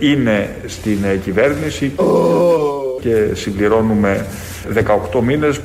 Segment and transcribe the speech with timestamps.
[0.00, 1.92] είναι στην ε, κυβέρνηση
[3.00, 4.26] και συμπληρώνουμε
[5.14, 5.60] 18 μήνες.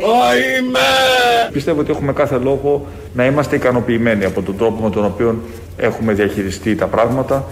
[1.52, 5.42] Πιστεύω ότι έχουμε κάθε λόγο να είμαστε ικανοποιημένοι από τον τρόπο με τον οποίο
[5.78, 7.48] έχουμε διαχειριστεί τα πράγματα.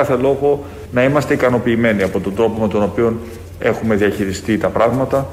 [0.00, 3.20] Κάθε λόγο να είμαστε ικανοποιημένοι από τον τρόπο με τον οποίο
[3.58, 5.32] έχουμε διαχειριστεί τα πράγματα.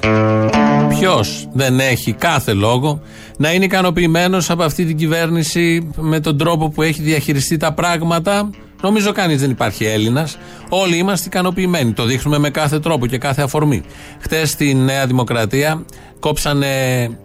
[0.89, 3.01] Ποιος δεν έχει κάθε λόγο
[3.37, 8.49] να είναι ικανοποιημένος από αυτή την κυβέρνηση με τον τρόπο που έχει διαχειριστεί τα πράγματα;
[8.81, 10.37] Νομίζω κανείς δεν υπάρχει Έλληνας.
[10.69, 11.91] Όλοι είμαστε ικανοποιημένοι.
[11.93, 13.83] Το δείχνουμε με κάθε τρόπο και κάθε αφορμή.
[14.19, 15.85] Χτες στη Νέα Δημοκρατία
[16.19, 16.67] κόψανε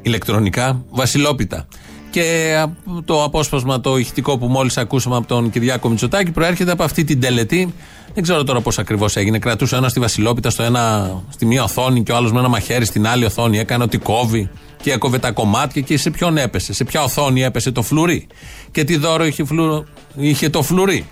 [0.02, 1.66] ηλεκτρονικά βασιλόπιτα.
[2.12, 2.66] Και
[3.04, 7.20] το απόσπασμα το ηχητικό που μόλις ακούσαμε από τον Κυριάκο Μητσοτάκη προέρχεται από αυτή την
[7.20, 7.74] τελετή.
[8.14, 9.38] Δεν ξέρω τώρα πώς ακριβώς έγινε.
[9.38, 12.84] Κρατούσε ένας στη Βασιλόπιτα στο ένα, στη μία οθόνη και ο άλλος με ένα μαχαίρι
[12.84, 13.58] στην άλλη οθόνη.
[13.58, 14.50] Έκανε ότι κόβει
[14.82, 16.72] και έκοβε τα κομμάτια και σε ποιον έπεσε.
[16.72, 18.26] Σε ποια οθόνη έπεσε το φλουρί.
[18.70, 21.06] Και τι δώρο είχε, φλου, είχε το φλουρί.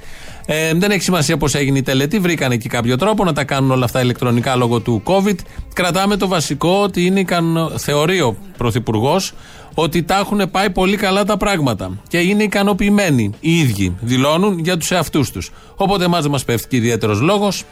[0.46, 2.18] Ε, δεν έχει σημασία πώς έγινε η τελετή.
[2.18, 5.36] Βρήκαν εκεί κάποιο τρόπο να τα κάνουν όλα αυτά ηλεκτρονικά λόγω του COVID.
[5.74, 7.70] Κρατάμε το βασικό ότι είναι ικανο...
[7.76, 9.32] θεωρεί ο Πρωθυπουργός
[9.74, 11.98] ότι τα έχουν πάει πολύ καλά τα πράγματα.
[12.08, 13.96] Και είναι ικανοποιημένοι οι ίδιοι.
[14.00, 15.50] Δηλώνουν για τους εαυτούς τους.
[15.74, 17.64] Οπότε εμάς δεν μας πέφτει και ιδιαίτερος λόγος.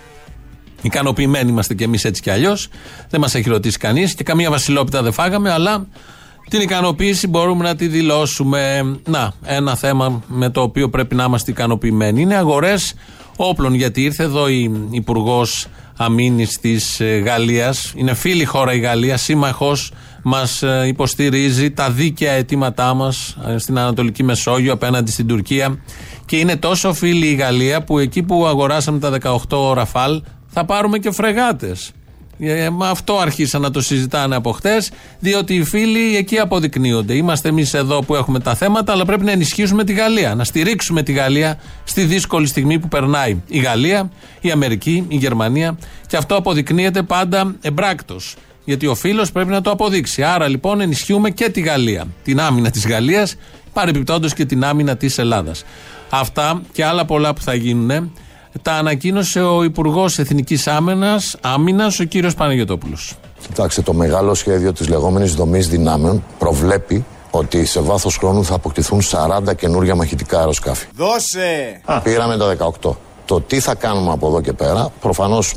[0.83, 2.69] Ικανοποιημένοι είμαστε κι εμείς έτσι κι αλλιώς.
[3.11, 5.87] Δεν μας έχει ρωτήσει κανείς και καμία βασιλόπιτα δεν φάγαμε, αλλά
[6.49, 8.83] την ικανοποίηση μπορούμε να τη δηλώσουμε.
[9.07, 12.21] Να, ένα θέμα με το οποίο πρέπει να είμαστε ικανοποιημένοι.
[12.21, 12.95] Είναι αγορές
[13.37, 15.67] όπλων, γιατί ήρθε εδώ η Υπουργός
[15.97, 17.93] Αμήνης της ε, Γαλλίας.
[17.97, 19.93] Είναι φίλη χώρα η Γαλλία, σύμμαχος,
[20.23, 25.79] μας ε, υποστηρίζει τα δίκαια αιτήματά μας ε, στην Ανατολική Μεσόγειο απέναντι στην Τουρκία.
[26.25, 30.99] Και είναι τόσο φίλη η Γαλλία που εκεί που αγοράσαμε τα 18 ραφάλ θα πάρουμε
[30.99, 31.93] και φρεγάτες.
[32.39, 37.15] Ε, αυτό άρχισαν να το συζητάνε από χτες, διότι οι φίλοι εκεί αποδεικνύονται.
[37.15, 40.35] Είμαστε εμείς εδώ που έχουμε τα θέματα, αλλά πρέπει να ενισχύσουμε τη Γαλλία.
[40.35, 44.11] Να στηρίξουμε τη Γαλλία στη δύσκολη στιγμή που περνάει η Γαλλία,
[44.41, 45.79] η Αμερική, η Γερμανία.
[46.07, 48.37] Και αυτό αποδεικνύεται πάντα εμπράκτος.
[48.65, 50.23] Γιατί ο φίλος πρέπει να το αποδείξει.
[50.23, 52.07] Άρα λοιπόν ενισχύουμε και τη Γαλλία.
[52.25, 53.37] Την άμυνα της Γαλλίας,
[53.73, 55.65] παρεμπιπτόντως και την άμυνα της Ελλάδας.
[56.11, 58.13] Αυτά και άλλα πολλά που θα γίνουν
[58.63, 60.67] τα ανακοίνωσε ο Υπουργός Εθνικής
[61.41, 62.97] Άμυνας, ο κύριος Παναγιοτόπουλο.
[63.43, 69.03] Κοιτάξτε, το μεγάλο σχέδιο της λεγόμενης δομής δυνάμεων προβλέπει ότι σε βάθος χρόνου θα αποκτηθούν
[69.03, 70.87] 40 καινούργια μαχητικά αεροσκάφη.
[70.97, 71.81] Δώσε!
[72.03, 72.91] Πήραμε τα 18.
[73.25, 75.55] Το τι θα κάνουμε από εδώ και πέρα, προφανώς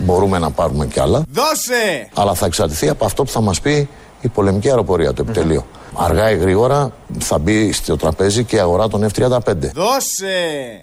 [0.00, 1.22] μπορούμε να πάρουμε κι άλλα.
[1.32, 2.08] Δώσε!
[2.14, 3.88] Αλλά θα εξαρτηθεί από αυτό που θα μας πει
[4.24, 5.66] η πολεμική αεροπορία, το επιτελείο.
[5.96, 9.38] Αργά ή γρήγορα θα μπει στο τραπέζι και η αγορά των F-35.
[9.74, 10.36] Δώσε!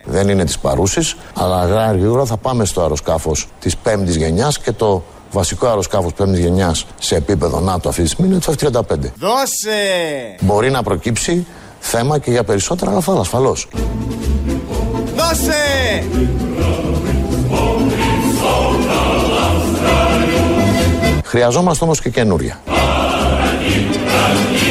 [0.05, 4.59] Δεν είναι της παρούσης, αλλά αργά ή γρήγορα θα πάμε στο αεροσκάφος της πέμπτης γενιάς
[4.59, 8.95] και το βασικό αεροσκάφος πέμπτης γενιάς σε επίπεδο ΝΑΤΟ αυτή τη στιγμή είναι το F-35.
[9.17, 10.35] Δώσε!
[10.41, 11.45] Μπορεί να προκύψει
[11.79, 13.67] θέμα και για περισσότερα αγαθά, ασφαλώς.
[15.15, 16.03] Δώσε!
[21.23, 22.59] Χρειαζόμαστε όμως και καινούρια.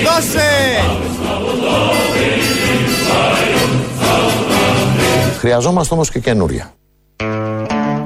[0.04, 0.48] Δώσε!
[5.38, 6.74] Χρειαζόμαστε όμως και καινούρια.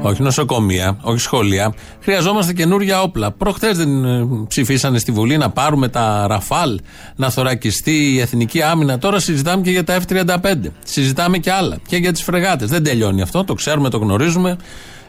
[0.07, 1.75] Όχι νοσοκομεία, όχι σχολεία.
[2.01, 3.33] Χρειαζόμαστε καινούρια όπλα.
[3.33, 6.81] Προχθές δεν ε, ψηφίσανε στη Βουλή να πάρουμε τα Ραφάλ,
[7.17, 8.99] να θωρακιστεί η εθνική άμυνα.
[8.99, 10.37] Τώρα συζητάμε και για τα F-35.
[10.85, 11.77] Συζητάμε και άλλα.
[11.87, 12.69] Και για τις φρεγάτες.
[12.69, 13.45] Δεν τελειώνει αυτό.
[13.45, 14.57] Το ξέρουμε, το γνωρίζουμε.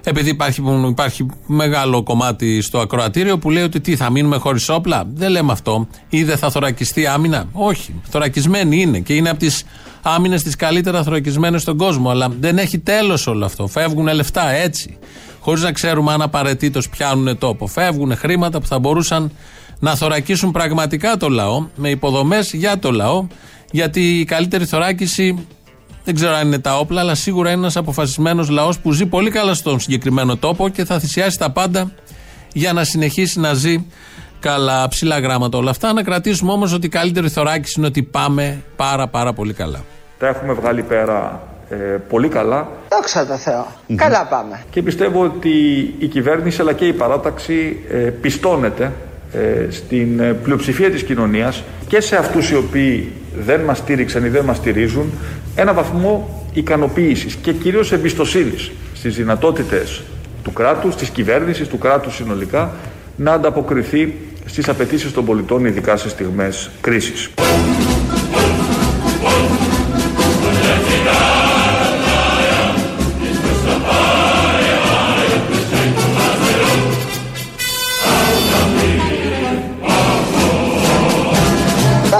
[0.07, 5.04] Επειδή υπάρχει, υπάρχει μεγάλο κομμάτι στο ακροατήριο που λέει ότι τι θα μείνουμε χωρίς όπλα;
[5.13, 5.88] Δεν λέμε αυτό.
[6.10, 7.94] Ή δεν θα θωρακιστεί άμυνα; Όχι.
[8.10, 9.63] Θωρακισμένη είναι και είναι από τις
[10.02, 12.10] άμυνες τις καλύτερα θωρακισμένες στον κόσμο.
[12.10, 13.68] Αλλά δεν έχει τέλος όλο αυτό.
[13.68, 14.98] Φεύγουν λεφτά έτσι.
[15.40, 17.68] Χωρίς να ξέρουμε αν απαραίτητος πιάνουν τόπο.
[17.68, 19.31] Φεύγουν χρήματα που θα μπορούσαν
[19.80, 23.28] να θωρακίσουν πραγματικά το λαό με υποδομές για το λαό.
[23.72, 25.46] Γιατί η καλύτερη θωράκιση
[26.06, 29.30] δεν ξέρω αν είναι τα όπλα, αλλά σίγουρα είναι ένας αποφασισμένος λαός που ζει πολύ
[29.30, 31.92] καλά στον συγκεκριμένο τόπο και θα θυσιάσει τα πάντα
[32.54, 33.86] για να συνεχίσει να ζει
[34.40, 34.88] καλά.
[34.88, 35.94] Ψηλά γράμματα όλα αυτά.
[35.94, 39.84] Να κρατήσουμε όμως ότι η καλύτερη θωράκιση είναι ότι πάμε πάρα πάρα πολύ καλά.
[40.19, 41.75] Τα έχουμε βγάλει πέρα ε,
[42.10, 42.68] πολύ καλά.
[42.90, 43.68] Δόξα τω Θεώ.
[43.96, 44.63] Καλά πάμε.
[44.69, 45.50] Και πιστεύω ότι
[45.98, 48.92] η κυβέρνηση αλλά και η παράταξη ε, πιστώνεται ε,
[49.69, 53.12] στην ε, πλειοψηφία της κοινωνίας και σε αυτούς οι οποίοι
[53.45, 55.12] δεν μας στήριξαν ή δεν μας στηρίζουν
[55.56, 60.04] ένα βαθμό ικανοποίησης και κυρίως εμπιστοσύνης στις δυνατότητες
[60.44, 62.74] του κράτους, της κυβέρνησης, του κράτους συνολικά
[63.16, 64.13] να ανταποκριθεί
[64.45, 67.30] στις απαιτήσεις των πολιτών ειδικά σε στιγμές κρίσης.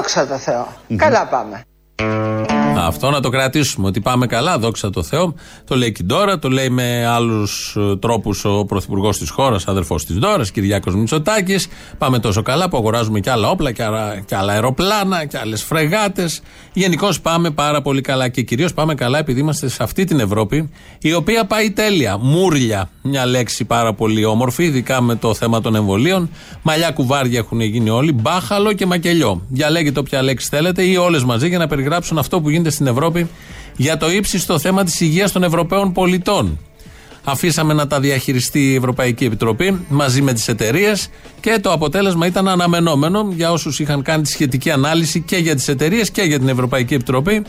[0.06, 0.68] Δόξα τω Θεώ.
[0.96, 1.64] Καλά πάμε.
[2.88, 3.88] Αυτό να το κρατήσουμε.
[3.88, 5.34] Ότι πάμε καλά, δόξα τω Θεώ.
[5.68, 10.06] Το λέει και η Ντόρα, το λέει με άλλους τρόπους ο πρωθυπουργός της χώρας, αδερφός
[10.06, 11.68] της Ντόρας, Κυριάκος Μητσοτάκης.
[11.98, 15.64] Πάμε τόσο καλά που αγοράζουμε και άλλα όπλα και άλλα, και άλλα αεροπλάνα και άλλες
[15.64, 16.42] φρεγάτες.
[16.74, 20.70] Γενικώς πάμε πάρα πολύ καλά και κυρίως πάμε καλά επειδή είμαστε σε αυτή την Ευρώπη
[21.00, 22.18] η οποία πάει τέλεια.
[22.18, 26.30] Μούρλια, μια λέξη πάρα πολύ όμορφη, ειδικά με το θέμα των εμβολίων.
[26.62, 29.42] Μαλλιά κουβάρια έχουν γίνει όλοι, μπάχαλο και μακελιό.
[29.50, 33.30] Διαλέγετε όποια λέξη θέλετε ή όλες μαζί για να περιγράψουν αυτό που γίνεται στην Ευρώπη
[33.76, 36.60] για το ύψιστο θέμα της υγείας των Ευρωπαίων πολιτών.
[37.24, 42.48] Αφήσαμε να τα διαχειριστεί η Ευρωπαϊκή Επιτροπή μαζί με τις εταιρείες και το αποτέλεσμα ήταν
[42.48, 46.48] αναμενόμενο για όσους είχαν κάνει τη σχετική ανάλυση και για τις εταιρείες και για την
[46.48, 47.42] Ευρωπαϊκή Επιτροπή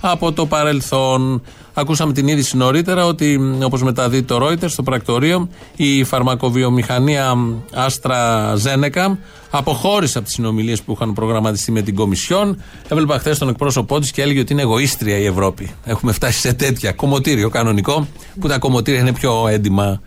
[0.00, 1.42] από το παρελθόν.
[1.74, 7.36] Ακούσαμε την είδηση νωρίτερα ότι, όπως μεταδίδει το Reuters, στο πρακτορείο, η φαρμακοβιομηχανία
[7.74, 9.18] Άστρα Ζένεκα
[9.50, 12.62] αποχώρησε από τις συνομιλίες που είχαν προγραμματιστεί με την Κομισιόν.
[12.88, 15.70] Έβλεπα χθες τον εκπρόσωπό της και έλεγε ότι είναι εγωίστρια η Ευρώπη.
[15.84, 16.92] Έχουμε φτάσει σε τέτοια.
[16.92, 18.06] Κομμωτήριο κανονικό,
[18.40, 20.00] που τα κομμωτήρια είναι πιο έντιμα.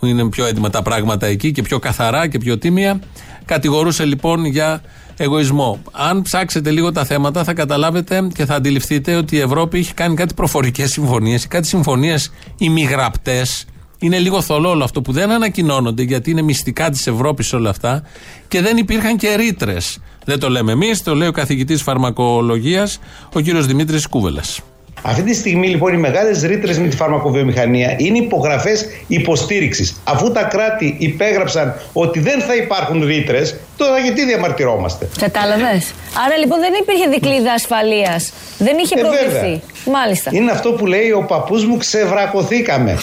[0.00, 3.00] Είναι πιο έντιμα τα πράγματα εκεί και πιο καθαρά και πιο τίμια.
[3.44, 4.82] Κατηγορούσε λοιπόν για
[5.16, 5.82] εγωισμό.
[5.92, 10.14] Αν ψάξετε λίγο τα θέματα, θα καταλάβετε και θα αντιληφθείτε ότι η Ευρώπη έχει κάνει
[10.14, 13.64] κάτι προφορικές συμφωνίες, κάτι συμφωνίες ημιγραπτές.
[13.98, 18.02] Είναι λίγο θολό όλο αυτό που δεν ανακοινώνονται γιατί είναι μυστικά της Ευρώπης όλα αυτά
[18.48, 19.98] και δεν υπήρχαν και ρήτρες.
[20.24, 22.98] Δεν το λέμε εμείς, το λέει ο καθηγητής φαρμακολογίας,
[23.32, 24.60] ο κύριος Δημήτρης Κούβελας.
[25.06, 30.00] Αυτή τη στιγμή λοιπόν οι μεγάλες ρήτρες με τη φαρμακοβιομηχανία είναι υπογραφές υποστήριξης.
[30.04, 35.92] Αφού τα κράτη υπέγραψαν ότι δεν θα υπάρχουν ρήτρες, τώρα γιατί διαμαρτυρόμαστε; Κατάλαβες.
[36.26, 38.32] Άρα λοιπόν δεν υπήρχε δικλίδα ασφαλείας.
[38.58, 39.26] Δεν είχε Ε, προβληθεί.
[39.32, 39.58] βέβαια.
[39.92, 40.30] Μάλιστα.
[40.34, 42.98] Είναι αυτό που λέει ο παππούς μου ξεβρακωθήκαμε.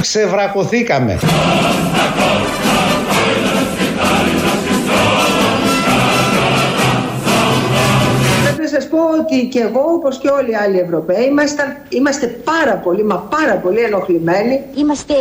[0.00, 1.18] Ξεβρακωθήκαμε.
[8.74, 13.04] Σας πω ότι και εγώ όπως και όλοι οι άλλοι Ευρωπαίοι είμαστε, είμαστε πάρα πολύ,
[13.04, 15.14] μα πάρα πολύ ενοχλημένοι Είμαστε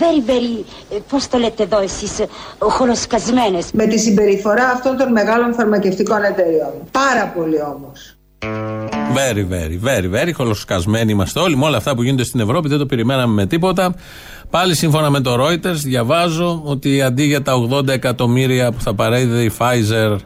[0.00, 0.64] very, very,
[0.94, 2.26] ε, πώς το λέτε εδώ εσείς, ε,
[2.58, 3.70] χολοσκασμένες.
[3.72, 6.72] με τη συμπεριφορά αυτών των μεγάλων φαρμακευτικών εταιριών.
[6.90, 8.12] Πάρα πολύ όμως.
[9.14, 10.32] Very, very, very, very.
[10.34, 12.68] Χολοσκασμένοι είμαστε όλοι με όλα αυτά που γίνονται στην Ευρώπη.
[12.68, 13.94] Δεν το περιμέναμε με τίποτα.
[14.50, 19.42] Πάλι σύμφωνα με το Reuters, διαβάζω ότι αντί για τα 80 εκατομμύρια που θα παρέδιδε
[19.42, 20.16] η Pfizer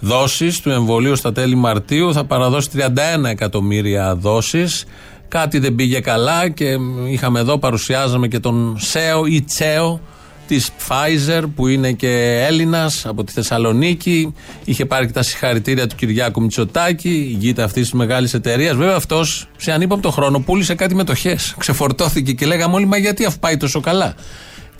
[0.00, 4.84] δόσεις του εμβολίου στα τέλη Μαρτίου, θα παραδώσει 31 εκατομμύρια δόσεις.
[5.28, 6.76] Κάτι δεν πήγε καλά και
[7.08, 10.00] είχαμε εδώ, παρουσιάζαμε και τον ΣΕΟ ή ΤΣΕΟ
[10.46, 14.34] της Pfizer που είναι και Έλληνας από τη Θεσσαλονίκη.
[14.64, 18.76] Είχε πάρει και τα συγχαρητήρια του Κυριάκου Μητσοτάκη, ηγείται αυτής της μεγάλης εταιρείας.
[18.76, 21.38] Βέβαια αυτός σε ανύποπτο χρόνο πούλησε κάτι μετοχέ.
[21.58, 24.14] Ξεφορτώθηκε και λέγαμε όλοι, μα γιατί αφού πάει τόσο καλά;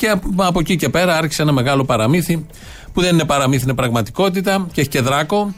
[0.00, 2.47] Και από- από εκεί και πέρα άρχισε ένα μεγάλο παραμύθι
[2.92, 5.54] που δεν είναι παραμύθι, είναι πραγματικότητα και έχει και δράκο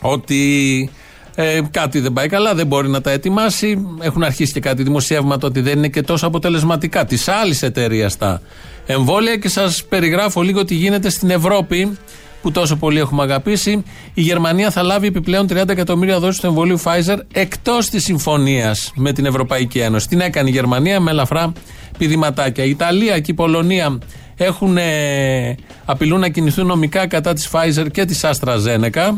[0.00, 0.90] ότι
[1.34, 3.86] ε, κάτι δεν πάει καλά, δεν μπορεί να τα ετοιμάσει.
[4.00, 8.40] Έχουν αρχίσει και κάτι δημοσιεύματα ότι δεν είναι και τόσο αποτελεσματικά τη άλλη εταιρεία τα
[8.86, 11.98] εμβόλια και σας περιγράφω λίγο τι γίνεται στην Ευρώπη
[12.42, 13.82] που τόσο πολύ έχουμε αγαπήσει.
[14.14, 19.12] Η Γερμανία θα λάβει επιπλέον 30 εκατομμύρια δόσεις του εμβολίου Pfizer εκτός της συμφωνίας με
[19.12, 20.08] την Ευρωπαϊκή Ένωση.
[20.08, 21.52] Την έκανε η Γερμανία με ελαφρά
[21.98, 22.64] πηδηματάκια.
[22.64, 23.98] Η Ιταλία και η Πολωνία
[24.36, 25.54] έχουν, ε,
[25.84, 29.16] απειλούν να κινηθούν νομικά κατά της Pfizer και της AstraZeneca.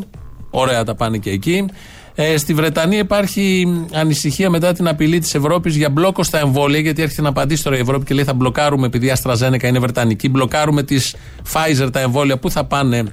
[0.51, 1.67] Ωραία τα πάνε και εκεί.
[2.15, 7.03] Ε, στη Βρετανία υπάρχει ανησυχία μετά την απειλή της Ευρώπης για μπλόκο στα εμβόλια, γιατί
[7.03, 10.29] έρχεται να απαντήσει τώρα η Ευρώπη και λέει θα μπλοκάρουμε, επειδή η AstraZeneca είναι Βρετανική,
[10.29, 11.15] μπλοκάρουμε της
[11.53, 13.05] Pfizer τα εμβόλια που θα πάνε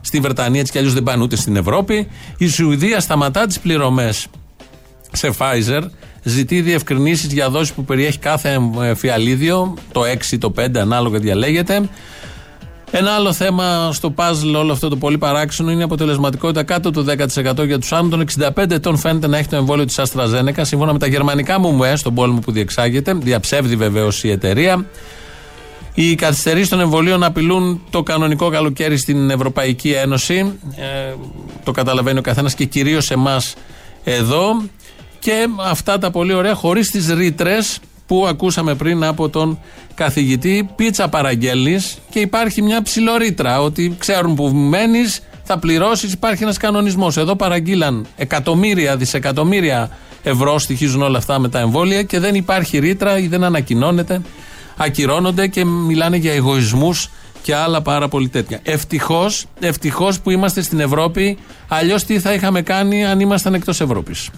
[0.00, 2.08] στη Βρετανία, έτσι κι αλλιώς δεν πάνε ούτε στην Ευρώπη.
[2.36, 4.26] Η Σουηδία σταματά τις πληρωμές
[5.12, 5.82] σε Pfizer,
[6.22, 11.18] ζητεί διευκρινήσεις για δόσεις που περιέχει κάθε ε, φιαλίδιο, το 6 ή το 5, ανάλογα
[11.18, 11.88] διαλέγεται.
[12.90, 17.06] Ένα άλλο θέμα στο puzzle όλο αυτό το πολύ παράξενο είναι η αποτελεσματικότητα κάτω του
[17.08, 18.24] 10% για τους άνω των
[18.56, 20.60] 65 ετών φαίνεται να έχει το εμβόλιο της AstraZeneca.
[20.60, 24.86] Σύμφωνα με τα γερμανικά μου μουέ στον πόλεμο που διεξάγεται, διαψεύδει βεβαίως η εταιρεία.
[25.94, 30.58] Οι καθυστερήσεις των εμβολίων απειλούν το κανονικό καλοκαίρι στην Ευρωπαϊκή Ένωση.
[30.76, 31.14] Ε,
[31.64, 33.54] το καταλαβαίνει ο καθένας και κυρίως εμάς
[34.04, 34.62] εδώ.
[35.18, 39.58] Και αυτά τα πολύ ωραία, χωρίς τις ρήτρες που ακούσαμε πριν από τον
[39.94, 40.70] καθηγητή.
[40.76, 47.16] Πίτσα παραγγέλνεις και υπάρχει μια ψιλορίτρα ότι ξέρουν που μένεις, θα πληρώσεις, υπάρχει ένας κανονισμός.
[47.16, 49.90] Εδώ παραγγείλαν εκατομμύρια, δισεκατομμύρια
[50.22, 54.22] ευρώ, στοιχίζουν όλα αυτά με τα εμβόλια και δεν υπάρχει ρήτρα ή δεν ανακοινώνεται,
[54.76, 57.10] ακυρώνονται και μιλάνε για εγωισμούς
[57.42, 58.60] και άλλα πάρα πολύ τέτοια.
[58.62, 61.38] Ευτυχώς ευτυχώς που είμαστε στην Ευρώπη,
[61.68, 64.30] αλλιώς τι θα είχαμε κάνει αν ήμασταν εκτός Ευρώπης.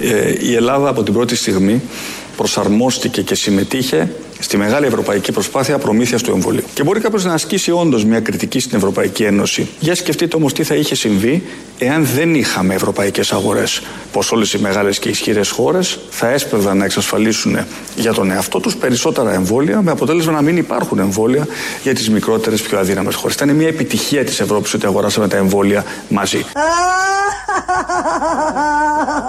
[0.00, 1.82] Ε, η Ελλάδα από την πρώτη στιγμή
[2.36, 4.08] προσαρμόστηκε και συμμετείχε
[4.38, 6.64] στη μεγάλη ευρωπαϊκή προσπάθεια προμήθειας του εμβολίου.
[6.74, 9.68] Και μπορεί κάποιος να ασκήσει όντως μια κριτική στην Ευρωπαϊκή Ένωση.
[9.80, 11.42] Για σκεφτείτε όμως τι θα είχε συμβεί
[11.78, 13.82] εάν δεν είχαμε ευρωπαϊκές αγορές.
[14.12, 17.58] Πως όλες οι μεγάλες και ισχυρές χώρες θα έσπευδαν να εξασφαλίσουν
[17.96, 21.46] για τον εαυτό τους περισσότερα εμβόλια, με αποτέλεσμα να μην υπάρχουν εμβόλια
[21.82, 23.34] για τις μικρότερες, πιο αδύναμες χώρες.
[23.34, 26.44] Ήταν μια επιτυχία της Ευρώπης ότι αγοράσαμε τα εμβόλια μαζί.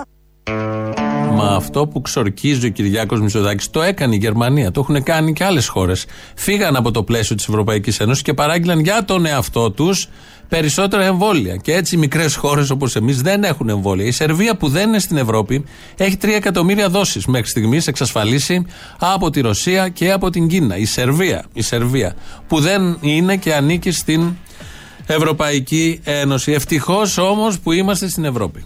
[1.32, 5.44] Μα αυτό που ξορκίζει ο Κυριάκος Μητσοδάκης το έκανε η Γερμανία, το έχουν κάνει και
[5.44, 6.06] άλλες χώρες.
[6.36, 10.08] Φύγαν από το πλαίσιο της Ευρωπαϊκής Ένωσης και παράγγειλαν για τον εαυτό τους
[10.50, 11.56] περισσότερα εμβόλια.
[11.56, 14.06] Και έτσι μικρές χώρες όπως εμείς δεν έχουν εμβόλια.
[14.06, 15.64] Η Σερβία που δεν είναι στην Ευρώπη
[15.98, 18.66] έχει 3 εκατομμύρια δόσεις μέχρι στιγμής εξασφαλίσει
[19.00, 20.78] από τη Ρωσία και από την Κίνα.
[20.78, 22.16] Η Σερβία, η Σερβία
[22.48, 24.34] που δεν είναι και ανήκει στην
[25.06, 26.52] Ευρωπαϊκή Ένωση.
[26.52, 28.66] Ευτυχώς όμως που είμαστε στην Ευρώπη.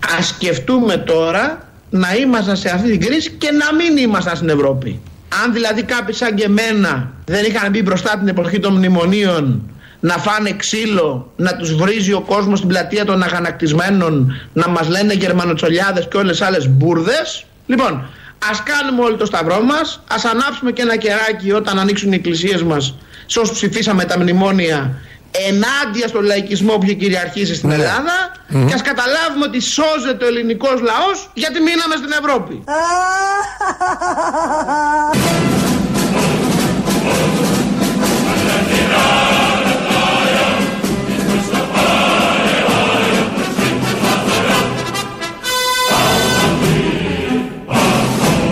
[0.00, 5.00] Α σκεφτούμε τώρα να ήμασταν σε αυτή την κρίση και να μην ήμασταν στην Ευρώπη.
[5.44, 9.62] Αν δηλαδή κάποιοι σαν και εμένα δεν είχαν μπει μπροστά την εποχή των μνημονίων
[10.00, 15.12] να φάνε ξύλο, να τους βρίζει ο κόσμος στην πλατεία των αγανακτισμένων, να μας λένε
[15.12, 17.44] γερμανοτσολιάδες και όλες άλλες μπουρδες.
[17.66, 18.08] Λοιπόν,
[18.50, 22.62] ας κάνουμε όλοι το σταυρό μας, ας ανάψουμε και ένα κεράκι όταν ανοίξουν οι εκκλησίες
[22.62, 22.94] μας
[23.26, 24.98] σε όσους ψηφίσαμε τα μνημόνια
[25.30, 28.32] ενάντια στον λαϊκισμό που είχε κυριαρχήσει στην Ελλάδα
[28.66, 32.64] και ας καταλάβουμε ότι σώζεται ο ελληνικός λαός γιατί μείναμε στην Ευρώπη.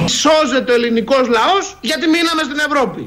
[0.07, 3.07] Σώζεται ο ελληνικός λαός γιατί μείναμε στην Ευρώπη.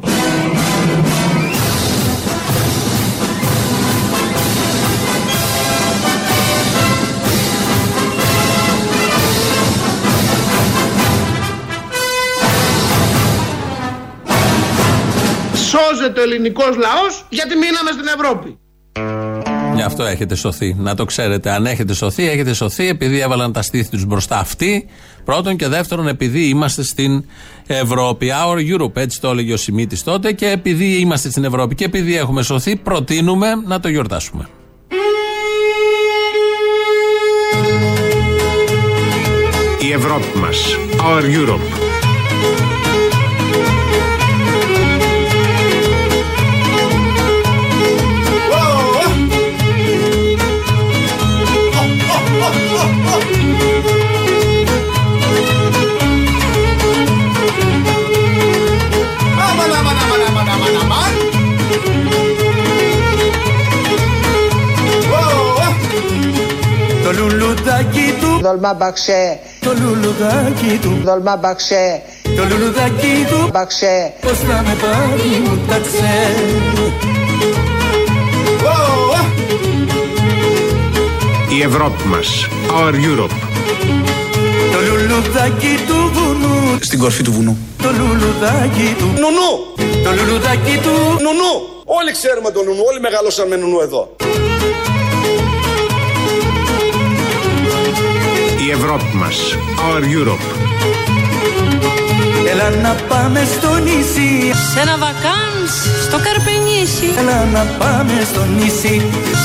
[15.98, 18.58] Σώζεται ο ελληνικός λαός γιατί μείναμε στην Ευρώπη.
[19.76, 20.76] Γι' αυτό έχετε σωθεί.
[20.80, 21.52] Να το ξέρετε.
[21.52, 24.88] Αν έχετε σωθεί, έχετε σωθεί επειδή έβαλαν τα στήθη τους μπροστά αυτοί.
[25.26, 27.26] Πρώτον και δεύτερον, επειδή είμαστε στην
[27.68, 28.32] Ευρώπη.
[28.46, 30.32] Our Europe, έτσι το έλεγε ο Σιμίτης τότε.
[30.32, 34.48] Και επειδή είμαστε στην Ευρώπη και επειδή έχουμε σωθεί, προτείνουμε να το γιορτάσουμε.
[39.82, 40.78] Η Ευρώπη μας.
[41.00, 41.87] Our Europe.
[67.08, 74.38] Το λουλουδάκι του Δολμά μπαξέ Το λουλουδάκι του Δολμά μπαξέ Το λουλουδάκι του Μπαξέ Πώς
[74.38, 75.78] θα με πάρει μου τα
[81.58, 82.48] Η Ευρώπη μας.
[82.70, 83.36] Our Europe.
[84.72, 87.58] Το λουλουδάκι του βουνού Στην κορφή του βουνού.
[87.84, 89.52] Το λουλουδάκι του Νουνού!
[90.04, 91.54] Το λουλουδάκι του Νουνού!
[91.86, 94.16] Όλοι ξέρουμε τον νουνού, όλοι μεγαλώσαμε με νουνού εδώ.
[98.68, 99.58] Η Ευρώπη μας.
[99.58, 100.57] Our Europe.
[102.52, 104.32] Έλα να πάμε στο νησί.
[104.72, 105.72] Σε ένα βακάνς
[106.06, 107.10] στο Καρπενήσι.
[107.22, 108.96] Έλα να πάμε στο νησί.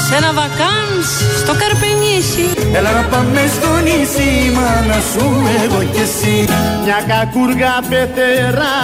[0.06, 1.08] Σε ένα βακάνς
[1.42, 2.46] στο Καρπενήσι.
[2.78, 5.26] Έλα να πάμε στο νησί Μάνα σου
[5.64, 6.36] εγώ κι εσύ.
[6.84, 8.78] Μια κακούργα πεθερά.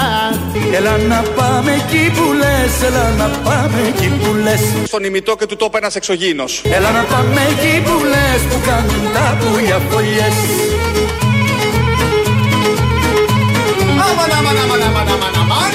[0.77, 4.63] Έλα να πάμε εκεί που λες Έλα να πάμε εκεί που λες.
[4.91, 6.53] Στον ημιτό και του τόπου ένας εξωγήινος.
[6.77, 10.37] Έλα να πάμε εκεί που λες Που κάνουν τα πουλιά φωλιές
[14.37, 15.73] Αμαν, αμαν, αμαν, αμαν, αμαν, αμαν.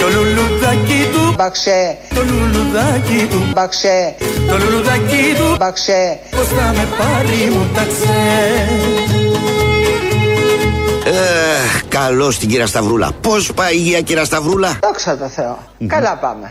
[0.00, 1.34] Το λουλουδάκι του.
[1.36, 3.42] Μπαξέ Το λουλουδάκι του.
[3.54, 4.14] Μπαξέ
[4.48, 5.56] Το λουλουδάκι του.
[5.58, 7.86] Μπαξέ Πώς θα με πάρει μου τα
[11.10, 11.14] Ε,
[11.88, 13.10] καλώς την κυρία Σταυρούλα.
[13.20, 15.58] Πώς πάει η υγεία, κυρία Σταυρούλα; Δόξα τω Θεώ.
[15.86, 16.50] Καλά πάμε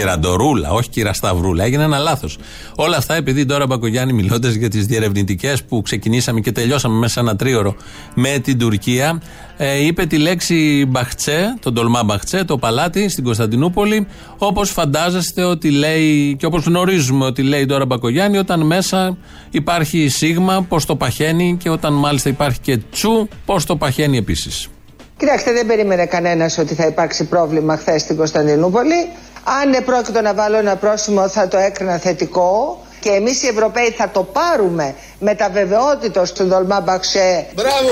[0.00, 1.64] Κυραντορούλα, όχι κυρασταυρούλα.
[1.64, 2.38] Έγινε ένα λάθος.
[2.76, 7.36] Όλα αυτά επειδή τώρα Μπακογιάννη, μιλώντας για τις διερευνητικές που ξεκινήσαμε και τελειώσαμε μέσα ένα
[7.36, 7.74] τρίωρο
[8.14, 9.22] με την Τουρκία,
[9.56, 14.06] ε, είπε τη λέξη Μπαχτσέ, τον τολμά Μπαχτσέ, το παλάτι στην Κωνσταντινούπολη,
[14.38, 19.16] όπως φαντάζεστε ότι λέει και όπως γνωρίζουμε ότι λέει τώρα Μπακογιάννη, όταν μέσα
[19.50, 24.68] υπάρχει σίγμα, πώς το παχαίνει και όταν μάλιστα υπάρχει και τσου, πώς το παχαίνει επίσης.
[25.16, 29.08] Κοιτάξτε, δεν περίμενε κανένας ότι θα υπάρξει πρόβλημα χθες στην Κωνσταντινούπολη.
[29.48, 32.78] Αν πρόκειται να βάλω ένα πρόσημο, θα το έκρινα θετικό.
[33.00, 37.46] Και εμείς οι Ευρωπαίοι θα το πάρουμε με τα βεβαιότητα στον Δολμά Μπαξέ.
[37.54, 37.90] Μπράβο!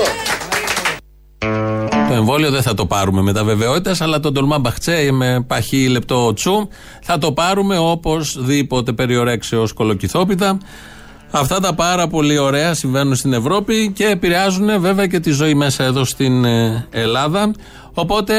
[2.07, 5.87] Το εμβόλιο δεν θα το πάρουμε με τα βεβαιότητας, αλλά τον τολμά μπαχτσέ με παχύ
[5.87, 6.67] λεπτό τσου
[7.01, 10.57] θα το πάρουμε οπωσδήποτε περιορέξεως κολοκυθόπιτα.
[11.31, 15.83] Αυτά τα πάρα πολύ ωραία συμβαίνουν στην Ευρώπη και επηρεάζουν βέβαια και τη ζωή μέσα
[15.83, 17.51] εδώ στην ε, Ελλάδα.
[17.93, 18.33] Οπότε,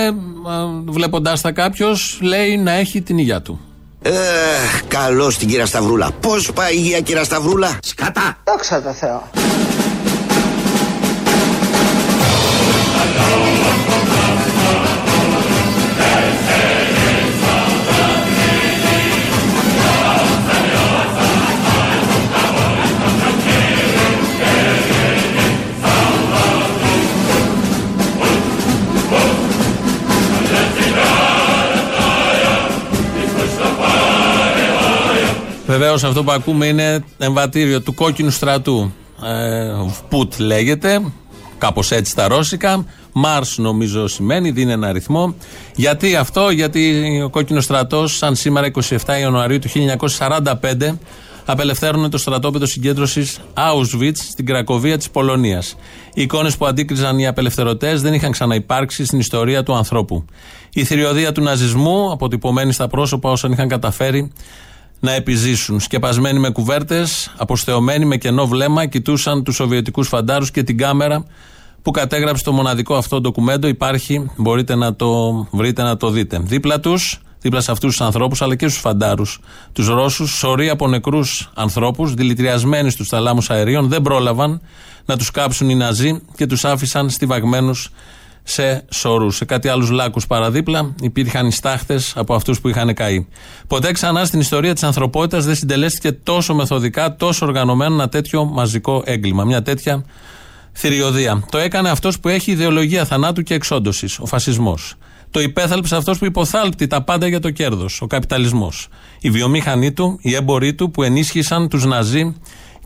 [0.87, 3.61] βλέποντάς τα κάποιος, λέει να έχει την υγεία του.
[4.03, 4.13] Ε,
[4.89, 6.11] καλώς την κυρία Σταυρούλα.
[6.21, 8.39] Πώς πάει η υγεία, κυρία Σταυρούλα; Σκατά!
[8.45, 9.23] Δόξα τω Θεώ.
[35.79, 38.93] Βεβαίως αυτό που ακούμε είναι εμβατήριο του κόκκινου στρατού.
[39.25, 39.73] Ε,
[40.09, 41.03] Πουτ λέγεται,
[41.59, 42.85] κάπως έτσι στα ρώσικα.
[43.13, 45.35] Μάρς νομίζω σημαίνει, δίνει ένα αριθμό.
[45.75, 50.99] Γιατί αυτό, γιατί ο κόκκινος στρατός, σαν σήμερα 27 Ιανουαρίου του 1945,
[51.45, 55.77] απελευθέρωνε το στρατόπεδο συγκέντρωσης Auschwitz στην Κρακοβία της Πολωνίας.
[56.15, 60.25] Οι εικόνες που αντίκριζαν οι απελευθερωτές δεν είχαν ξαναυπάρξει στην ιστορία του ανθρώπου.
[60.73, 64.33] Η θηριωδία του ναζισμού, αποτυπωμένη στα πρόσωπα όσων είχαν καταφέρει
[65.01, 65.81] να επιζήσουν.
[65.81, 71.25] Σκεπασμένοι με κουβέρτες, αποστεωμένοι με κενό βλέμμα, κοιτούσαν τους Σοβιετικούς φαντάρους και την κάμερα
[71.83, 73.69] που κατέγραψε το μοναδικό αυτό ντοκουμέντο.
[73.69, 76.41] Υπάρχει, μπορείτε να το βρείτε, να το δείτε.
[76.43, 79.41] Δίπλα τους, δίπλα σε αυτούς τους ανθρώπους, αλλά και στους φαντάρους,
[79.73, 84.61] τους Ρώσους, σωροί από νεκρούς ανθρώπους, δηλητριασμένοι στους θαλάμους αερίων, δεν πρόλαβαν
[85.05, 87.91] να τους κάψουν οι Ναζί και τους άφησαν στιβαγμένους
[88.49, 89.37] σε σωρούς.
[89.37, 93.27] Σε κάτι άλλους λάκους παραδίπλα υπήρχαν οι στάχτες από αυτούς που είχαν καεί.
[93.67, 99.03] Ποτέ ξανά στην ιστορία της ανθρωπότητας δεν συντελέστηκε τόσο μεθοδικά, τόσο οργανωμένο ένα τέτοιο μαζικό
[99.05, 99.45] έγκλημα.
[99.45, 100.05] Μια τέτοια
[100.73, 101.45] θηριωδία.
[101.51, 104.95] Το έκανε αυτός που έχει ιδεολογία θανάτου και εξόντωσης, ο φασισμός.
[105.31, 108.89] Το υπέθαλψε αυτός που υποθάλπτει τα πάντα για το κέρδος, ο καπιταλισμός.
[109.21, 112.37] Οι βιομήχανοί του, οι έμποροι του που ενίσχυσαν τους Ναζί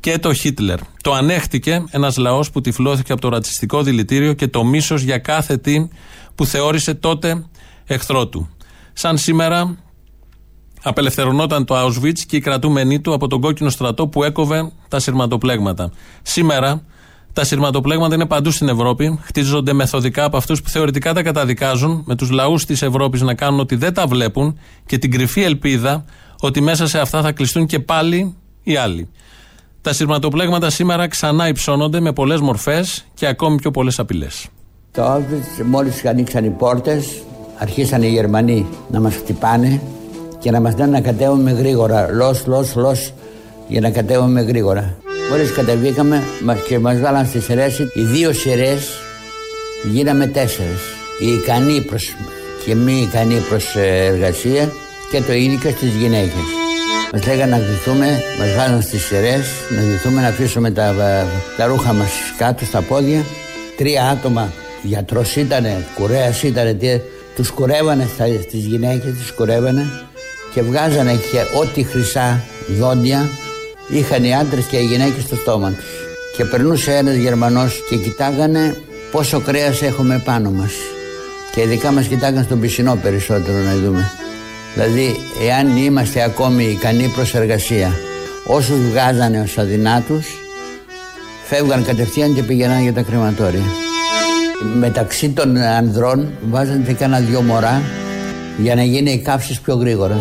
[0.00, 0.78] και το Χίτλερ.
[1.02, 5.56] Το ανέχτηκε ένας λαός που τυφλώθηκε από το ρατσιστικό δηλητήριο και το μίσος για κάθε
[5.56, 5.88] τι
[6.34, 7.44] που θεώρησε τότε
[7.84, 8.48] εχθρό του.
[8.92, 9.78] Σαν σήμερα
[10.82, 15.92] απελευθερωνόταν το Auschwitz και οι κρατούμενοι του από τον κόκκινο στρατό που έκοβε τα σειρματοπλέγματα.
[16.22, 16.82] Σήμερα
[17.32, 19.18] τα σειρματοπλέγματα είναι παντού στην Ευρώπη.
[19.22, 23.60] Χτίζονται μεθοδικά από αυτούς που θεωρητικά τα καταδικάζουν, με τους λαούς της Ευρώπης να κάνουν
[23.60, 26.04] ότι δεν τα βλέπουν και την κρυφή ελπίδα
[26.40, 29.08] ότι μέσα σε αυτά θα κλειστούν και πάλι οι άλλοι.
[29.82, 34.48] Τα σειρματοπλέγματα σήμερα ξανά υψώνονται με πολλές μορφές και ακόμη πιο πολλές απειλές.
[34.92, 37.22] Το Auschwitz μόλις ανοίξαν οι πόρτες,
[37.58, 39.80] αρχίσαν οι Γερμανοί να μας χτυπάνε
[40.38, 42.08] και να μας λένε να κατέβουμε γρήγορα.
[42.12, 43.12] Λος, λος, λος,
[43.68, 44.96] για να κατέβουμε γρήγορα.
[45.30, 46.22] Μόλις κατεβήκαμε
[46.68, 48.88] και μας βάλαν στη σειρέ, οι δύο σειρές
[49.92, 50.76] γίναμε τέσσερι.
[51.20, 52.16] Οι ικανοί προς,
[52.64, 54.72] και μη ικανοί προς ε, εργασία
[55.10, 56.59] και το ίδιο και στι γυναίκε.
[57.12, 59.46] Μας λέγανε να ντυθούμε, μας βάζαν στις σειρές,
[59.76, 60.94] να ντυθούμε, να αφήσουμε τα,
[61.56, 63.24] τα ρούχα μας κάτω στα πόδια.
[63.76, 66.78] Τρία άτομα, γιατρός ήταν, κουρέας ήταν,
[67.36, 68.08] τους κουρεύανε
[68.48, 69.86] στις γυναίκες, τις κουρεύανε
[70.54, 72.44] και βγάζανε και ό,τι χρυσά
[72.78, 73.28] δόντια
[73.88, 75.90] είχαν οι άντρες και οι γυναίκες στο στόμα τους.
[76.36, 78.76] Και περνούσε ένας Γερμανός και κοιτάγανε
[79.12, 80.72] πόσο κρέας έχουμε πάνω μας.
[81.54, 84.10] Και ειδικά μας κοιτάγανε στον πισινό περισσότερο να δούμε.
[84.74, 85.16] Δηλαδή,
[85.48, 87.90] εάν είμαστε ακόμη ικανοί προς εργασία,
[88.46, 90.26] όσους βγάζανε ως αδυνάτους,
[91.46, 93.64] φεύγαν κατευθείαν και πηγαίναν για τα κρεματόρια.
[94.78, 97.82] Μεταξύ των ανδρών βάζανε και κάνα δυο μωρά
[98.58, 100.16] για να γίνει οι κάψεις πιο γρήγορα.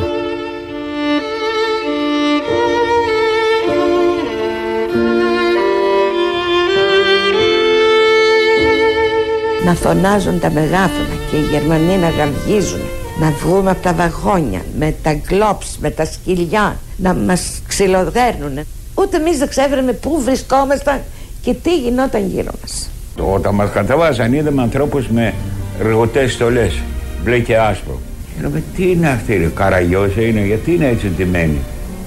[9.65, 14.95] Να φωνάζουν τα μεγάφωνα και οι Γερμανοί να γαυγίζουν να βγούμε από τα βαγόνια με
[15.03, 18.59] τα γκλόψ, με τα σκυλιά να μας ξυλοδέρνουν
[18.93, 20.99] ούτε εμείς δεν ξέρουμε πού βρισκόμασταν
[21.41, 22.89] και τι γινόταν γύρω μας
[23.33, 25.33] Όταν μας κατεβάζαν είδαμε ανθρώπους με
[25.81, 26.81] ρηγωτές στολές
[27.23, 27.99] μπλε και άσπρο
[28.41, 31.57] Λέμε, τι είναι αυτή, ρε, καραγιώσα είναι, γιατί είναι έτσι τιμένη.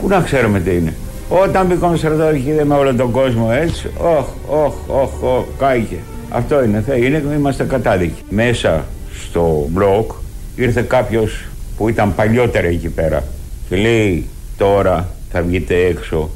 [0.00, 0.94] Πού να ξέρουμε τι είναι;
[1.28, 2.24] Όταν μπήκαμε στρατό
[2.66, 5.96] με όλο τον κόσμο έτσι, όχ, όχ, όχ, όχ, κάηκε.
[6.28, 8.22] Αυτό είναι, θα είναι, είμαστε κατάδικοι.
[8.28, 8.84] Μέσα
[9.28, 10.10] στο μπλοκ
[10.56, 11.44] ήρθε κάποιος
[11.76, 13.24] που ήταν παλιότερα εκεί πέρα
[13.68, 16.30] και λέει τώρα θα βγείτε έξω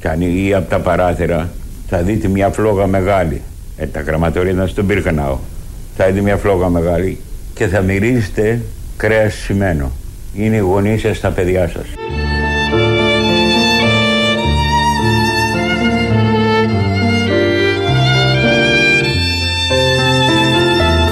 [0.00, 1.50] και ανοίγει από τα παράθυρα
[1.88, 3.42] θα δείτε μια φλόγα μεγάλη.
[3.76, 5.38] Ε, τα γραμματορία ήταν στον Πύρκαναο.
[5.96, 7.18] Θα δείτε μια φλόγα μεγάλη
[7.54, 8.60] και θα μυρίζετε
[8.96, 9.90] κρέας σημαίνω.
[10.34, 11.86] Είναι οι γονείς σας τα παιδιά σας.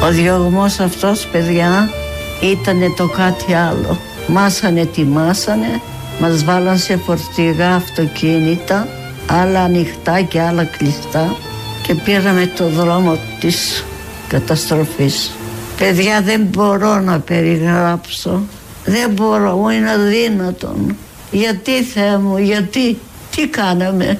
[0.04, 1.90] Ο διωγμός αυτός παιδιά
[2.40, 3.98] ήταν το κάτι άλλο.
[4.26, 5.80] Μας ανετοιμάσανε,
[6.20, 8.88] μας βάλαν σε φορτηγά αυτοκίνητα,
[9.26, 11.36] άλλα ανοιχτά και άλλα κλειστά
[11.82, 13.84] και πήραμε το δρόμο της
[14.28, 15.30] καταστροφής.
[15.78, 18.42] Παιδιά δεν μπορώ να περιγράψω,
[18.84, 20.96] δεν μπορώ, μου είναι αδύνατον.
[21.30, 22.98] Γιατί Θεέ μου, γιατί,
[23.36, 24.18] τι κάναμε;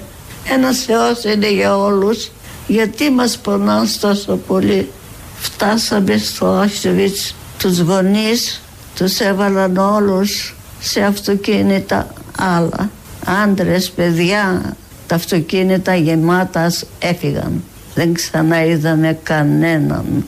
[0.54, 2.30] Ένας Θεός είναι για όλους,
[2.66, 4.88] γιατί μας πονάνε τόσο πολύ;
[5.40, 8.60] Φτάσαμε στο Auschwitz, τους γονείς
[8.94, 12.90] τους έβαλαν όλους σε αυτοκίνητα άλλα.
[13.42, 17.64] Άντρες, παιδιά, τα αυτοκίνητα γεμάτα έφυγαν.
[17.94, 20.24] Δεν ξανά είδαμε κανέναν.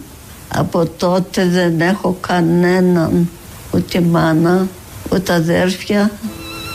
[0.49, 3.29] Από τότε δεν έχω κανέναν,
[3.75, 4.67] ούτε μάνα,
[5.13, 6.11] ούτε αδέρφια,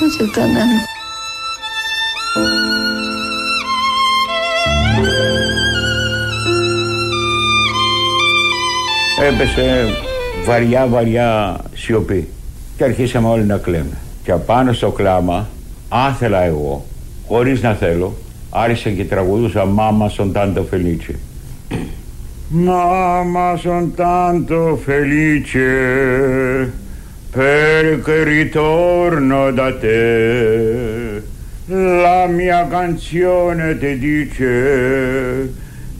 [0.01, 0.83] ούτε κανένα.
[9.27, 10.14] Έπεσε
[10.44, 12.28] βαριά βαριά σιωπή
[12.76, 13.96] και αρχίσαμε όλοι να κλαίμε.
[14.22, 15.48] Και απάνω στο κλάμα
[15.88, 16.84] άθελα εγώ
[17.26, 18.16] χωρίς να θέλω,
[18.50, 21.14] άρχισε και τραγουδούσα «Μάμα son tanto felice».
[22.52, 25.68] Mamma son tanto felice
[27.30, 31.22] perché ritorno da te.
[31.66, 35.52] La mia canzone ti dice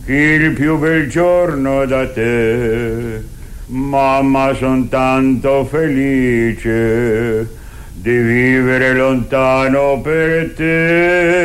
[0.05, 3.23] che il più bel giorno da te.
[3.68, 7.50] Mamma son tanto felice
[7.94, 11.40] di vivere lontano per te,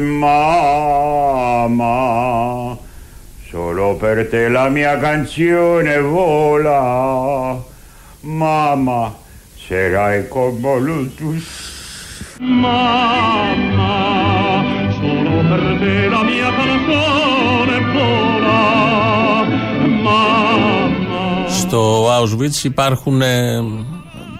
[0.00, 0.74] mamma.
[3.46, 7.62] Solo per te la mia canzone vola,
[8.20, 9.14] mamma,
[9.54, 12.38] sarai come l'utus.
[12.38, 13.84] Mamma,
[14.92, 17.13] solo per te la mia canzone
[21.74, 21.84] mamma.
[21.84, 23.62] Στο Auschwitz υπάρχουν ε,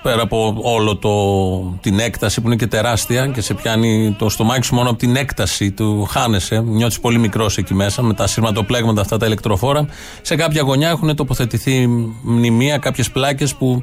[0.03, 4.65] πέρα από όλο το, την έκταση που είναι και τεράστια και σε πιάνει το στομάχι
[4.65, 9.01] σου μόνο από την έκταση του χάνεσαι, νιώθεις πολύ μικρός εκεί μέσα με τα σειρματοπλέγματα
[9.01, 9.87] αυτά τα ηλεκτροφόρα.
[10.23, 11.87] Σε κάποια γωνιά έχουν τοποθετηθεί
[12.23, 13.83] μνημεία, κάποιες πλάκες που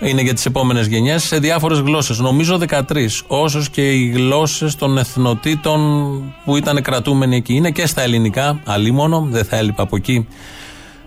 [0.00, 2.18] είναι για τις επόμενες γενιές σε διάφορες γλώσσες.
[2.18, 2.80] Νομίζω 13,
[3.26, 5.80] όσο και οι γλώσσες των εθνοτήτων
[6.44, 7.54] που ήταν κρατούμενοι εκεί.
[7.54, 10.26] Είναι και στα ελληνικά, αλίμονο, δεν θα έλειπα από εκεί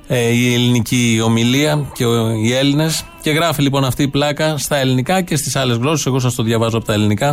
[0.08, 2.04] ε, η ελληνική ομιλία και
[2.44, 3.06] οι Έλληνες.
[3.22, 6.06] Και γράφει λοιπόν αυτή η πλάκα στα ελληνικά και στις άλλες γλώσσες.
[6.06, 7.30] Εγώ σας το διαβάζω από τα ελληνικά.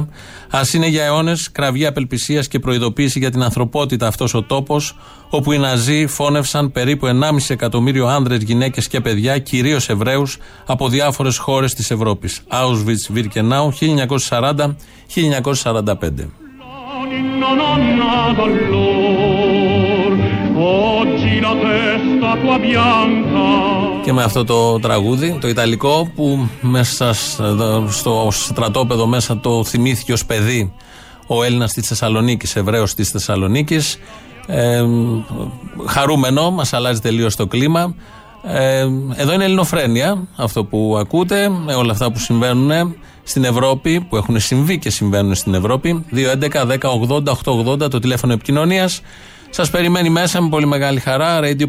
[0.50, 4.96] Α είναι για αιώνες κραυγή απελπισίας και προειδοποίηση για την ανθρωπότητα αυτός ο τόπος,
[5.30, 11.36] όπου οι Ναζί φώνευσαν περίπου 1,5 εκατομμύριο άνδρες, γυναίκες και παιδιά, κυρίως Εβραίους, από διάφορες
[11.36, 12.40] χώρες της Ευρώπης.
[12.48, 16.30] Auschwitz, Birkenau, 1940-1945.
[24.04, 27.12] Και με αυτό το τραγούδι, το Ιταλικό, που μέσα
[27.88, 30.72] στο στρατόπεδο μέσα το θυμήθηκε ως παιδί
[31.26, 33.98] ο Έλληνας της Θεσσαλονίκης, Εβραίος της Θεσσαλονίκης.
[34.46, 34.84] Ε,
[35.86, 37.94] χαρούμενο, μας αλλάζει τελείως το κλίμα.
[38.42, 44.16] Ε, εδώ είναι Ελληνοφρένεια, αυτό που ακούτε, με όλα αυτά που συμβαίνουν στην Ευρώπη, που
[44.16, 46.04] έχουν συμβεί και συμβαίνουν στην Ευρώπη.
[46.14, 49.00] 2.11.10.80.880 το τηλέφωνο επικοινωνίας.
[49.56, 51.40] Σας περιμένει μέσα με πολύ μεγάλη χαρά.
[51.42, 51.66] radio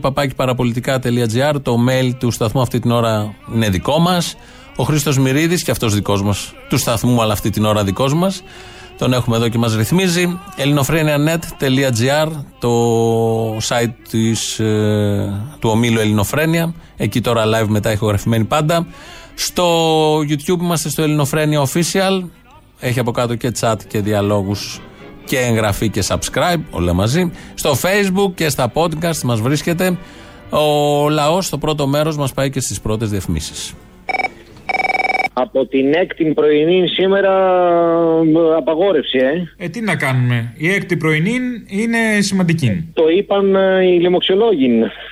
[1.62, 4.36] Το mail του σταθμού αυτή την ώρα είναι δικό μας.
[4.76, 8.43] Ο Χρήστος Μυρίδης και αυτός δικός μας του σταθμού, αλλά αυτή την ώρα δικός μας.
[8.98, 10.39] Τον έχουμε εδώ και μας ρυθμίζει.
[10.56, 12.28] ελληνοφρένια.net.gr
[12.60, 12.71] Το
[13.58, 16.74] site της, ε, του ομίλου Ελληνοφρένια.
[16.98, 18.88] Εκεί τώρα live μετά ηχογραφημένη πάντα.
[19.36, 22.24] Στο YouTube είμαστε στο Ελληνοφρένια Official.
[22.80, 24.82] Έχει από κάτω και chat και διαλόγους
[25.25, 27.31] και εγγραφή και subscribe, όλα μαζί.
[27.53, 29.97] Στο facebook και στα podcast μας βρίσκεται.
[30.49, 33.73] Ο λαός στο πρώτο μέρος μας πάει και στις πρώτες διαφημίσεις.
[35.38, 37.32] Από την έκτη πρωινή σήμερα
[38.54, 39.65] ε, απαγόρευση, ε.
[39.65, 40.54] Ε, τι να κάνουμε.
[40.58, 41.36] Η έκτη πρωινή
[41.67, 42.89] είναι σημαντική.
[42.93, 44.67] Το είπαν ε, οι λοιμοξιολόγοι.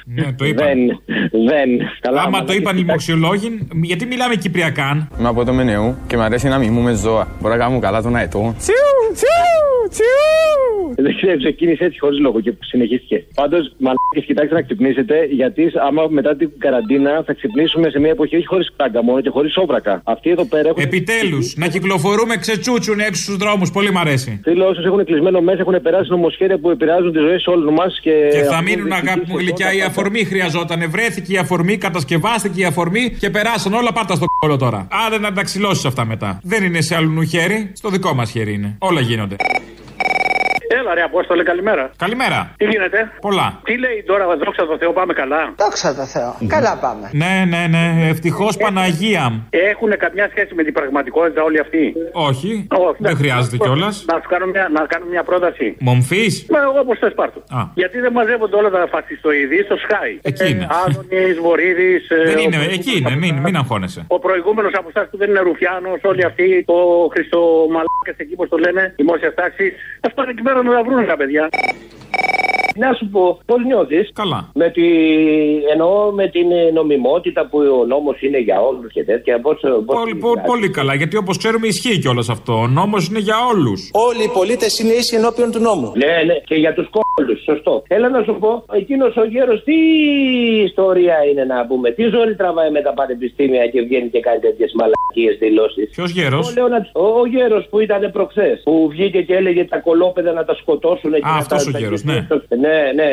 [0.05, 0.65] Ναι, το είπαν.
[0.65, 0.97] Δεν,
[1.31, 1.69] δεν.
[1.99, 5.09] Καλά, Άμα μαλάκα, το είπαν οι λοιμοξιολόγοι, γιατί μιλάμε κυπριακά.
[5.19, 7.27] Είμαι από το Μενεού και μου αρέσει να μιμούμε ζώα.
[7.41, 8.55] Μπορώ να κάνω καλά τον αετό.
[8.57, 10.93] Τσιου, τσιου, τσιου.
[10.97, 13.25] Δεν ξέρω, ξεκίνησε έτσι χωρίς λόγο και συνεχίστηκε.
[13.35, 18.35] Πάντως, μαλάκες, κοιτάξτε να ξυπνήσετε, γιατί άμα μετά την καραντίνα θα ξυπνήσουμε σε μια εποχή
[18.35, 20.01] όχι χωρίς πράγκα μόνο και χωρίς όβρακα.
[20.15, 20.81] Αυτοί εδώ πέρα έχουν.
[20.81, 23.71] Επιτέλους, να κυκλοφορούμε ξετσούτσουν έξω στους δρόμους.
[23.71, 24.39] Πολύ μ' αρέσει.
[24.43, 28.11] Φίλοι, όσου έχουν κλεισμένο μέσα έχουν περάσει νομοσχέδια που επηρεάζουν τις ζωές όλων μας και.
[28.31, 29.73] Και θα αυτό μείνουν δεν αγάπη μου εξηγήσει γλυκιά.
[29.73, 30.79] Η όλα αφορμή χρειαζόταν.
[30.89, 34.87] Βρέθηκε η αφορμή, κατασκευάστηκε η αφορμή και περάσαν όλα πάρτα στο κόλλο τώρα.
[35.07, 36.39] Άντε να τα ξυλώσεις αυτά μετά.
[36.43, 38.75] Δεν είναι σε αλλού χέρι, στο δικό μας χέρι είναι.
[38.79, 39.35] Όλα γίνονται.
[40.83, 41.91] Έλα, ρε Απόστολε, καλημέρα.
[41.97, 42.39] Καλημέρα.
[42.57, 43.47] Τι γίνεται; Πολλά.
[43.63, 46.31] Τι λέει τώρα, δόξα τω Θεώ, πάμε καλά; Δόξα τω Θεώ.
[46.47, 47.09] Καλά πάμε.
[47.21, 47.85] Ναι, ναι, ναι.
[48.09, 49.23] Ευτυχώς Παναγία.
[49.49, 52.67] Έχουν καμιά σχέση με την πραγματικότητα όλοι αυτοί; Όχι.
[52.87, 54.05] Όχι, Δεν χρειάζεται κιόλας.
[54.11, 55.75] Να σου κάνω μια, να κάνω μια πρόταση.
[55.79, 57.39] Μομφής; Μα εγώ όπως θες πάρτο.
[57.59, 57.61] Α.
[57.73, 60.09] Γιατί δεν μαζεύονται όλα τα φασιστοειδή στο Sky.
[60.21, 60.67] Εκεί είναι.
[60.85, 62.03] Άδωνης, Βορύδης.
[62.29, 64.05] Δεν είναι, εκεί είναι, μην, μην αγχώνεσαι.
[64.07, 66.77] Ο προηγούμενος από εσάς που δεν είναι Ρουφιάνος, όλοι αυτοί, το
[67.13, 69.71] Χριστομαλάκα εκεί, πώς το λένε, δημόσιας τάξης,
[70.05, 71.49] ας πάνε εκεί πέρα να τα βρουν τα παιδιά.
[72.75, 74.49] Να σου πω, πώς νιώθεις; Καλά.
[74.53, 74.83] Με τη...
[75.71, 79.39] Εννοώ με την ε, νομιμότητα που ο νόμος είναι για όλους και τέτοια.
[79.41, 82.53] Πώς, πώς Πολύ, πο- πολύ καλά, γιατί όπως ξέρουμε ισχύει κιόλας αυτό.
[82.53, 83.89] Ο νόμος είναι για όλους.
[84.09, 85.91] Όλοι οι πολίτες είναι ίσοι ενώπιον του νόμου.
[85.95, 87.83] Ναι, ναι, και για τους κόλλου, σωστό.
[87.87, 89.75] Έλα να σου πω, εκείνος ο γέρος τι
[90.69, 91.91] ιστορία είναι να πούμε.
[91.91, 95.89] Τι ζόρι τραβάει με τα πανεπιστήμια και βγαίνει και κάνει τέτοιες μαλακίες δηλώσεις.
[95.89, 98.61] Ποιος γέρος; Ο, Λέωνας- ο, ο γέρος που ήταν προχθές.
[98.63, 101.11] Που βγήκε και έλεγε τα κολόπεδα να τα σκοτώσουν.
[101.11, 102.27] και Α, να αυτός τα- ο τα- γέρος, ναι.
[102.63, 103.11] Ναι, ναι.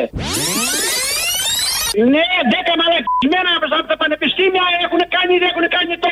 [2.13, 6.09] Ναι, δέκα μαλακισμένα από τα πανεπιστήμια έχουν κάνει, έχουν κάνει το,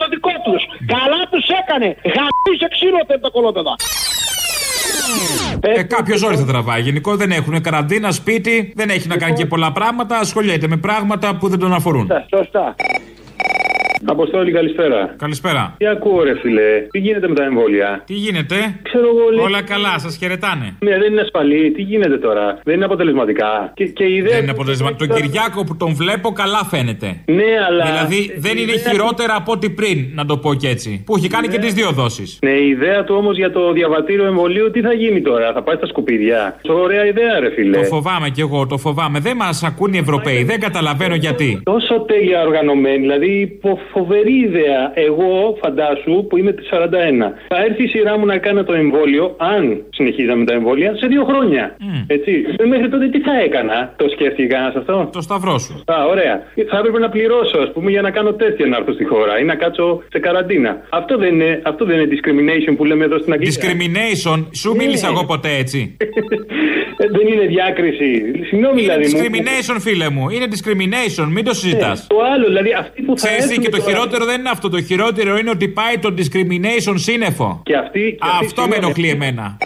[0.00, 0.62] το δικό τους.
[0.94, 1.88] Καλά τους έκανε.
[2.14, 3.74] Γαμίσε ξύλο τα κολόπεδα.
[5.60, 6.80] Ε, κάποιο ζόρι θα τραβάει.
[6.80, 10.18] Γενικό δεν έχουν καραντίνα, σπίτι, δεν έχει να κάνει και πολλά πράγματα.
[10.18, 12.10] Ασχολιέται με πράγματα που δεν τον αφορούν.
[12.36, 12.74] Σωστά.
[14.04, 15.14] Αποστόλη, καλησπέρα.
[15.18, 15.74] Καλησπέρα.
[15.78, 19.62] Τι ακούω, ρε φιλέ, τι γίνεται με τα εμβόλια; Τι γίνεται, Ξέρω εγώ, λέει- Όλα
[19.62, 20.76] καλά, σας χαιρετάνε.
[20.80, 21.70] Ναι, δεν είναι ασφαλή.
[21.72, 23.72] Τι γίνεται τώρα; Δεν είναι αποτελεσματικά.
[23.74, 24.32] Και, και η ιδέα.
[24.32, 25.06] Δεν είναι αποτελεσματικό.
[25.06, 27.20] Τον Κυριάκο που τον βλέπω καλά φαίνεται.
[27.26, 27.84] Ναι, αλλά.
[27.84, 31.02] Δηλαδή δεν είναι χειρότερα από ό,τι πριν, να το πω και έτσι.
[31.06, 32.38] Που έχει κάνει και τις δύο δόσεις.
[32.42, 35.76] Ναι, η ιδέα του όμως για το διαβατήριο εμβολίου τι θα γίνει τώρα; Θα πάει
[35.76, 37.76] στα σκουπίδια; Ωραία ιδέα, ρε φιλέ.
[37.78, 39.18] Το φοβάμαι κι εγώ, το φοβάμαι.
[39.20, 41.60] Δεν μας ακούν οι Ευρωπαίοι, δεν καταλαβαίνω γιατί.
[41.62, 44.80] Τόσο τέλεια οργανωμένη, δηλαδή υπο- φοβερή ιδέα.
[45.06, 45.30] Εγώ,
[45.62, 49.82] φαντάσου, που είμαι της 41, θα έρθει η σειρά μου να κάνω το εμβόλιο, αν
[49.90, 51.76] συνεχίζαμε τα εμβόλια, σε δύο χρόνια.
[52.06, 52.32] Έτσι.
[52.58, 55.74] Ε, Μέχρι τότε τι θα έκανα, το σκέφτηκε κανένα αυτό; Το σταυρό σου.
[55.86, 56.34] Α, ωραία.
[56.70, 59.38] Θα έπρεπε να πληρώσω, ας πούμε, για να κάνω τεστ για να έρθω στη χώρα
[59.40, 60.72] ή να κάτσω σε καραντίνα.
[60.90, 63.52] Αυτό δεν είναι, αυτό δεν είναι discrimination που λέμε εδώ στην Αγγλία.
[63.54, 65.96] Discrimination, σου μίλησα εγώ ποτέ έτσι;
[67.00, 68.10] Ε, δεν είναι διάκριση.
[68.48, 69.14] Συγγνώμη, Είναι δηλαδή.
[69.14, 70.28] μου- discrimination, φίλε μου.
[70.34, 72.06] Είναι discrimination, μην το συζητάς.
[72.06, 74.50] Το άλλο, δηλαδή αυτοί που θα Ξέρεις τι, έρθουν και το τώρα- χειρότερο δεν είναι
[74.50, 74.68] αυτό.
[74.68, 77.60] Το χειρότερο είναι ότι πάει το discrimination σύννεφο.
[77.64, 79.56] Και αυτοί, και Α, αυτοί, αυτό με συγγνώμη, ενοχλεί εμένα.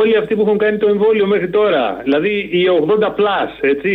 [0.00, 2.62] Όλοι αυτοί που έχουν κάνει το εμβόλιο μέχρι τώρα, δηλαδή οι
[3.02, 3.92] 80 plus, έτσι.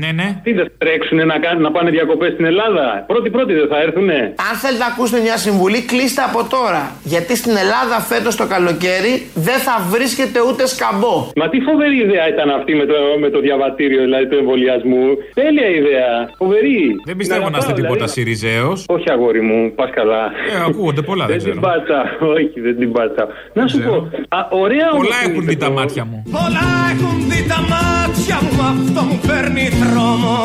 [0.00, 0.40] Ναι, ναι.
[0.44, 4.20] Τι δεν θα τρέξουν να, κάνουν, να πάνε διακοπές στην Ελλάδα; Πρώτοι-πρώτοι δεν θα έρθουνε.
[4.50, 6.82] Αν θέλετε να ακούσετε μια συμβουλή, κλείστε από τώρα.
[7.12, 11.16] Γιατί στην Ελλάδα φέτος το καλοκαίρι δεν θα βρίσκεται ούτε σκαμπό.
[11.40, 15.04] Μα τι φοβερή ιδέα ήταν αυτή με το, με το διαβατήριο δηλαδή του εμβολιασμού.
[15.34, 16.10] Τέλεια ιδέα.
[16.42, 16.80] Φοβερή.
[17.10, 18.12] Δεν πιστεύω να είστε αγαπάω, τίποτα δηλαδή.
[18.16, 18.78] Σιριζέος.
[18.88, 20.22] Όχι, αγόρι μου, πας καλά.
[20.52, 21.66] Ε, ακούγονται πολλά, δεν Δεν την ξέρω.
[21.68, 21.98] πάτσα.
[22.36, 23.24] Όχι, δεν την πάτσα.
[23.58, 23.94] Να σου πω.
[24.36, 26.22] Α, ωραία όμως Πολλά είναι έχουν δει το- τα μάτια μου.
[26.30, 30.36] Πολλά έχουν δει τα μάτια μου, αυτό μου παίρνει τρόμο.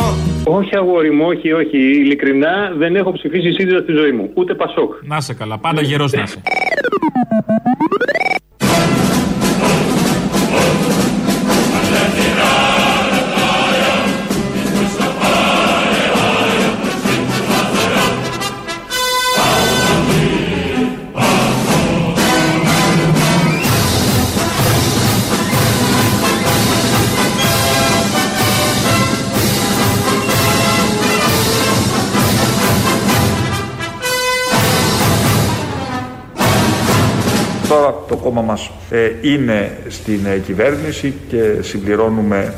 [0.57, 1.77] Όχι, αγόρι μου, όχι, όχι.
[1.77, 4.29] Ειλικρινά δεν έχω ψηφίσει ΣΥΡΙΖΑ στη ζωή μου.
[4.33, 4.93] Ούτε Πασόκ.
[5.03, 6.41] Να σε καλά, πάντα γερός να είσαι.
[39.21, 42.53] Είναι στην ε, κυβέρνηση και συμπληρώνουμε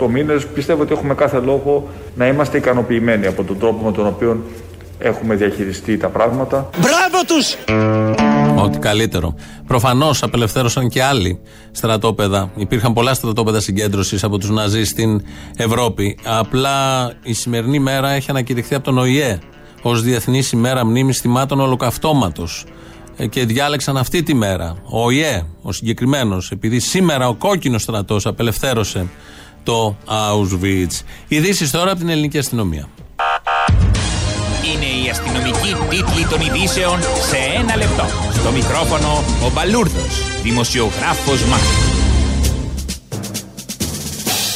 [0.00, 0.46] 18 μήνες.
[0.46, 4.44] Πιστεύω ότι έχουμε κάθε λόγο να είμαστε ικανοποιημένοι από τον τρόπο με τον οποίο
[4.98, 6.70] έχουμε διαχειριστεί τα πράγματα.
[6.78, 7.56] Μπράβο τους!
[8.62, 9.34] Ό,τι καλύτερο.
[9.66, 11.40] Προφανώς απελευθέρωσαν και άλλοι
[11.70, 12.50] στρατόπεδα.
[12.54, 15.22] Υπήρχαν πολλά στρατόπεδα συγκέντρωσης από τους Ναζί στην
[15.56, 16.18] Ευρώπη.
[16.24, 19.38] Απλά η σημερινή μέρα έχει ανακηρυχθεί από τον ΟΗΕ
[19.82, 22.64] ως Διεθνής ημέρα μνήμης θυμάτων ολοκαυτώματος.
[23.20, 24.76] Ε, και διάλεξαν αυτή τη μέρα.
[24.84, 29.06] Ο ΙΕ, ο συγκεκριμένος, επειδή σήμερα ο κόκκινος στρατός απελευθέρωσε
[29.62, 31.04] το Auschwitz.
[31.28, 32.88] Ειδήσεις τώρα από την ελληνική αστυνομία.
[34.74, 38.04] Είναι η αστυνομική τίτλη των ειδήσεων σε ένα λεπτό.
[38.32, 41.89] Στο μικρόφωνο ο Μπαλούρδος, δημοσιογράφος Μάρκος.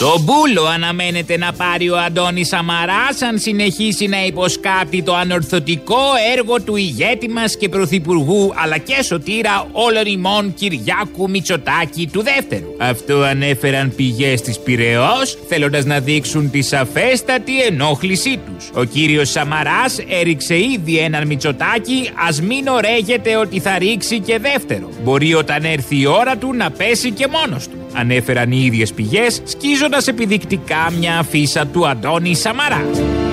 [0.05, 6.03] Το μπούλο αναμένεται να πάρει ο Αντώνης Σαμαράς αν συνεχίσει να υποσκάπτει το ανορθωτικό
[6.37, 12.77] έργο του ηγέτη μας και πρωθυπουργού αλλά και σωτήρα όλων ημών Κυριάκου Μητσοτάκη του δεύτερου.
[12.79, 18.71] Αυτό ανέφεραν πηγές της Πυραιός θέλοντας να δείξουν τη σαφέστατη ενόχλησή τους.
[18.75, 24.89] Ο κύριος Σαμαράς έριξε ήδη έναν Μητσοτάκη ας μην ωραίγεται ότι θα ρίξει και δεύτερο.
[25.03, 29.41] Μπορεί όταν έρθει η ώρα του να πέσει και μόνος του ανέφεραν οι ίδιες πηγές,
[29.45, 33.24] σκίζοντας επιδεικτικά μια αφίσα του Αντώνη Σαμαρά.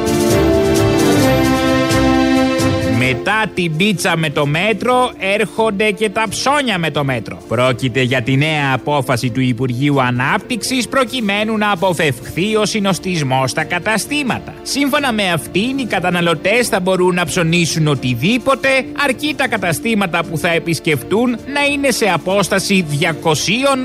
[3.13, 7.38] Μετά την πίτσα με το μέτρο έρχονται και τα ψώνια με το μέτρο.
[7.47, 14.54] Πρόκειται για τη νέα απόφαση του Υπουργείου Ανάπτυξης προκειμένου να αποφευχθεί ο συνοστισμός στα καταστήματα.
[14.62, 18.69] Σύμφωνα με αυτήν, οι καταναλωτές θα μπορούν να ψωνίσουν οτιδήποτε,
[19.04, 23.06] αρκεί τα καταστήματα που θα επισκεφτούν να είναι σε απόσταση 200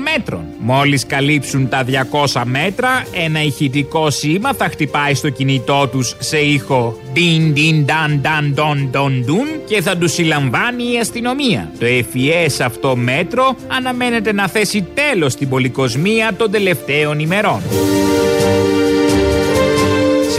[0.03, 0.45] μέτρων.
[0.59, 1.85] Μόλις καλύψουν τα
[2.33, 8.21] 200 μέτρα, ένα ηχητικό σήμα θα χτυπάει στο κινητό τους σε ήχο Din din dan
[8.21, 11.71] dan don don dun και θα τους συλλαμβάνει η αστυνομία.
[11.79, 17.61] Το FES αυτό μέτρο αναμένεται να θέσει τέλος στην πολυκοσμία των τελευταίων ημερών.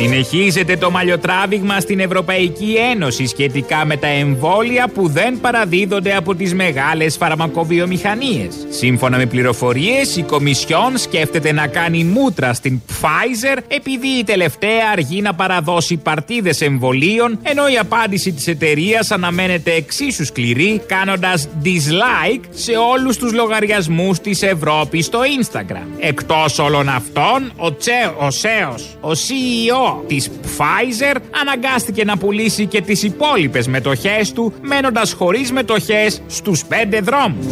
[0.01, 6.55] Συνεχίζεται το μαλλιοτράβηγμα στην Ευρωπαϊκή Ένωση σχετικά με τα εμβόλια που δεν παραδίδονται από τις
[6.55, 8.55] μεγάλες φαρμακοβιομηχανίες.
[8.69, 15.21] Σύμφωνα με πληροφορίες, η Κομισιόν σκέφτεται να κάνει μούτρα στην Pfizer επειδή η τελευταία αργεί
[15.21, 22.73] να παραδώσει παρτίδες εμβολίων, ενώ η απάντηση της εταιρείας αναμένεται εξίσου σκληρή, κάνοντας dislike σε
[22.93, 25.87] όλους τους λογαριασμούς της Ευρώπης στο Instagram.
[25.99, 32.81] Εκτός όλων αυτών, ο Τσέο, ο Σέος, ο CEO της Pfizer αναγκάστηκε να πουλήσει και
[32.81, 37.47] τις υπόλοιπες μετοχές του μένοντας χωρίς μετοχές στους πέντε δρόμους.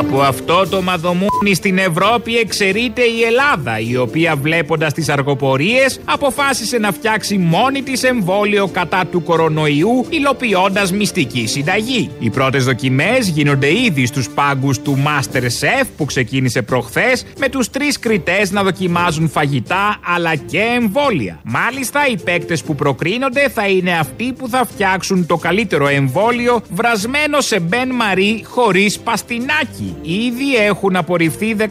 [0.00, 6.78] Από αυτό το μαδομούνι στην Ευρώπη εξαιρείται η Ελλάδα, η οποία βλέποντας τις αργοπορίες αποφάσισε
[6.78, 12.10] να φτιάξει μόνη της εμβόλιο κατά του κορονοϊού, υλοποιώντας μυστική συνταγή.
[12.18, 17.70] Οι πρώτες δοκιμές γίνονται ήδη στους πάγκους του Master Chef που ξεκίνησε προχθές, με τους
[17.70, 21.40] τρεις κριτές να δοκιμάζουν φαγητά αλλά και εμβόλια.
[21.44, 27.40] Μάλιστα, οι παίκτες που προκρίνονται θα είναι αυτοί που θα φτιάξουν το καλύτερο εμβόλιο βρασμένο
[27.40, 29.89] σε Μπεν Μαρί χωρίς παστινάκι.
[30.02, 31.64] Ήδη έχουν απορριφθεί 14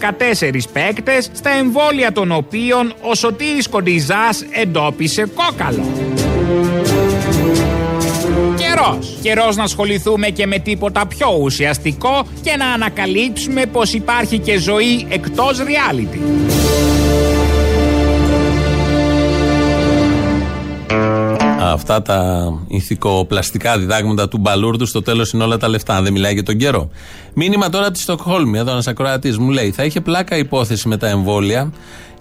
[0.74, 5.86] παίκτες στα εμβόλια των οποίων ο Σωτήρης Κοντιζάς εντόπισε κόκαλο.
[8.58, 9.18] Καιρός.
[9.22, 15.06] Καιρός να ασχοληθούμε και με τίποτα πιο ουσιαστικό και να ανακαλύψουμε πως υπάρχει και ζωή
[15.10, 16.20] εκτός reality.
[21.62, 25.96] Αυτά τα ηθικοπλαστικά διδάγματα του Μπαλούρδου στο τέλος είναι όλα τα λεφτά.
[25.96, 26.90] Αν δεν μιλάει για τον καιρό.
[27.34, 28.58] Μήνυμα τώρα από της Στοκχόλμη.
[28.58, 31.72] Εδώ ένας ακροατής μου λέει: Θα είχε πλάκα υπόθεση με τα εμβόλια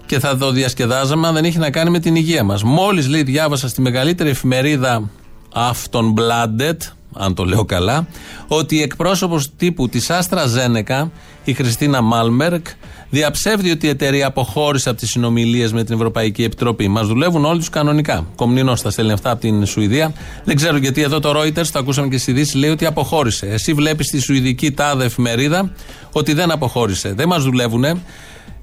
[0.05, 2.63] και θα το διασκεδάζαμε αν δεν είχε να κάνει με την υγεία μας.
[2.63, 5.09] Μόλις λέει, διάβασα στη μεγαλύτερη εφημερίδα
[5.53, 6.77] Αυτον Blunted,
[7.13, 8.07] αν το λέω καλά,
[8.47, 11.11] ότι η εκπρόσωπος τύπου της Άστρα Ζένεκα,
[11.49, 12.67] η Χριστίνα Μάλμερκ,
[13.09, 16.87] διαψεύδει ότι η εταιρεία αποχώρησε από τις συνομιλίες με την Ευρωπαϊκή Επιτροπή.
[16.87, 18.27] Μας δουλεύουν όλοι τους κανονικά.
[18.35, 20.13] Κομνηνός τα στέλνει αυτά από την Σουηδία.
[20.43, 23.45] Δεν ξέρω γιατί εδώ το Reuters, το ακούσαμε και στι ειδήσει, λέει ότι αποχώρησε.
[23.45, 25.71] Εσύ βλέπεις στη Σουηδική τάδε εφημερίδα
[26.11, 27.13] ότι δεν αποχώρησε.
[27.13, 27.85] Δεν μας δουλεύουν.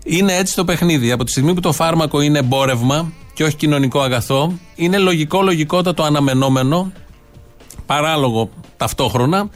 [0.05, 1.13] Είναι έτσι το παιχνίδι.
[1.13, 6.03] Από τη στιγμή που το φάρμακο είναι εμπόρευμα και όχι κοινωνικό αγαθό, είναι λογικό, λογικότατο,
[6.03, 6.93] αναμενόμενο,
[7.87, 9.51] παράλογο ταυτόχρονα,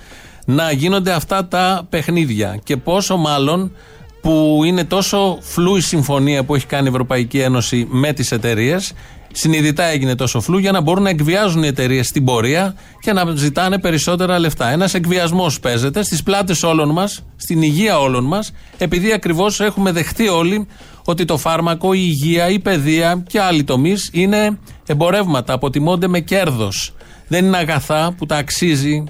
[0.50, 2.60] να γίνονται αυτά τα παιχνίδια.
[2.64, 3.72] Και πόσο μάλλον
[4.20, 8.92] που είναι τόσο φλού η συμφωνία που έχει κάνει η Ευρωπαϊκή Ένωση με τις εταιρείες.
[9.32, 13.24] Συνειδητά έγινε τόσο φλού για να μπορούν να εκβιάζουν οι εταιρείες στην πορεία και να
[13.34, 14.70] ζητάνε περισσότερα λεφτά.
[14.70, 20.28] Ένας εκβιασμός παίζεται στις πλάτες όλων μας, στην υγεία όλων μας, επειδή ακριβώς έχουμε δεχτεί
[20.28, 20.66] όλοι
[21.05, 26.94] ότι το φάρμακο, η υγεία, η παιδεία και άλλοι τομείς είναι εμπορεύματα, αποτιμώνται με κέρδος.
[27.28, 29.05] Δεν είναι αγαθά που τα αξίζει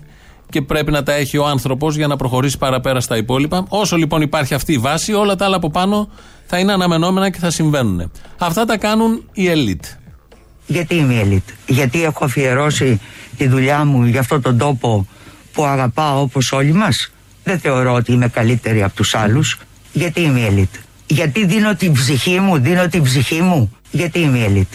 [0.51, 3.65] και πρέπει να τα έχει ο άνθρωπος για να προχωρήσει παραπέρα στα υπόλοιπα.
[3.69, 6.09] Όσο λοιπόν υπάρχει αυτή η βάση, όλα τα άλλα από πάνω
[6.47, 8.11] θα είναι αναμενόμενα και θα συμβαίνουν.
[8.39, 9.85] Αυτά τα κάνουν οι ελίτ.
[10.67, 13.01] Γιατί είμαι ελίτ, Γιατί έχω αφιερώσει
[13.37, 15.07] τη δουλειά μου για αυτόν τον τόπο
[15.53, 17.13] που αγαπάω όπως όλοι μας;
[17.45, 19.59] Δεν θεωρώ ότι είμαι καλύτερη από τους άλλους.
[19.93, 20.75] Γιατί είμαι ελίτ;
[21.07, 23.77] Γιατί δίνω την ψυχή μου, δίνω την ψυχή μου.
[23.91, 24.73] Γιατί είμαι ελίτ;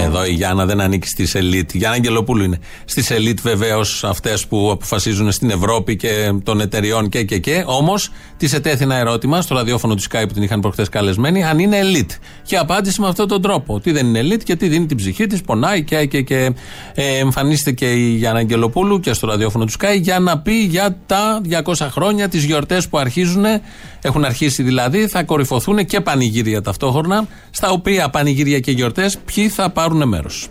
[0.00, 1.70] Εδώ η Γιάννα δεν ανήκει στι ελίτ.
[1.74, 2.58] Γιάννα Αγγελοπούλου είναι.
[2.84, 7.62] Στι ελίτ βεβαίω αυτές που αποφασίζουν στην Ευρώπη και των εταιριών και και και.
[7.66, 11.58] Όμως της ετέθη ένα ερώτημα στο ραδιόφωνο του Skype που την είχαν προχθές καλεσμένη, αν
[11.58, 12.10] είναι ελίτ.
[12.42, 13.74] Και απάντησε με αυτόν τον τρόπο.
[13.74, 16.04] Ότι δεν είναι ελίτ και τι δίνει την ψυχή της, πονάει και.
[16.04, 16.52] και, και.
[16.94, 20.98] Ε, εμφανίστηκε και η Γιάννα Αγγελοπούλου και στο ραδιόφωνο του Skype για να πει για
[21.06, 23.44] τα 200 χρόνια, τις γιορτές που αρχίζουν.
[24.02, 29.70] Έχουν αρχίσει δηλαδή, θα κορυφωθούν και πανηγύρια ταυτόχρονα, στα οποία πανηγύρια και γιορτές ποιοι θα
[29.70, 30.48] πάρουν μέρος.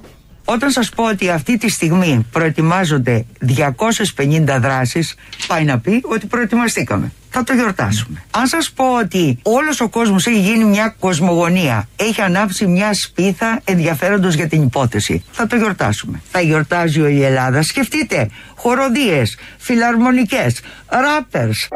[0.49, 5.15] Όταν σας πω ότι αυτή τη στιγμή προετοιμάζονται 250 δράσεις,
[5.47, 7.11] πάει να πει ότι προετοιμαστήκαμε.
[7.29, 8.23] Θα το γιορτάσουμε.
[8.31, 13.61] Αν σας πω ότι όλος ο κόσμος έχει γίνει μια κοσμογονία, έχει ανάψει μια σπίθα
[13.63, 16.21] ενδιαφέροντος για την υπόθεση, θα το γιορτάσουμε.
[16.31, 17.61] Θα γιορτάζει η Ελλάδα.
[17.61, 21.67] Σκεφτείτε, χοροδίες, φιλαρμονικές, ράπερς.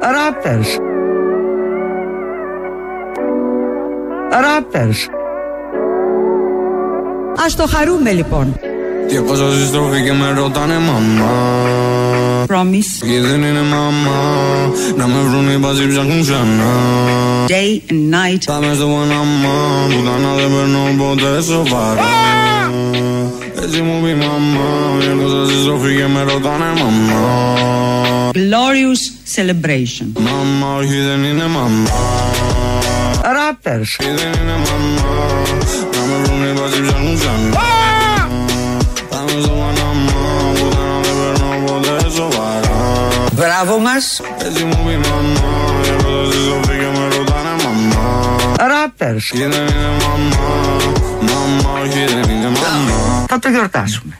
[0.00, 0.76] Ράπερς.
[4.40, 5.06] Ράπερς.
[7.46, 8.56] Ας το χαρούμε λοιπόν.
[9.08, 11.32] Τι έχω στη στροφή και με ρωτάνε μαμά
[12.48, 13.02] Promise.
[13.02, 14.20] Εκεί δεν είναι μαμά
[14.96, 16.72] Να με βρουν οι μπαζί ψάχνουν ξανά
[17.48, 18.38] Day and night.
[18.40, 22.02] Θα με στο Παναμά Που κανά δεν παίρνω ποτέ σοβαρά
[23.62, 27.22] Έτσι μου πει μαμά Τι έχω στη στροφή και με ρωτάνε μαμά
[28.32, 29.02] Glorious
[29.36, 30.06] celebration.
[30.18, 31.90] Μαμά όχι δεν είναι μαμά
[33.32, 33.96] Ράπερς.
[34.00, 35.16] Εκεί δεν είναι μαμά
[35.94, 37.50] Να με βρουν οι μπαζί ψάχνουν ξανά
[39.10, 40.22] Θα με στο Παναμά
[40.54, 44.20] Που κανά δεν παίρνω ποτέ σοβαρά Μπράβο μας.
[44.46, 45.50] Έτσι μου πει μαμά
[45.82, 48.06] Τι έχω στη στροφή και με ρωτάνε μαμά
[48.68, 49.30] Ράπερς.
[49.30, 50.76] Εκεί δεν είναι μαμά
[51.20, 54.18] Μαμά όχι δεν είναι μαμά Θα το γιορτάσουμε.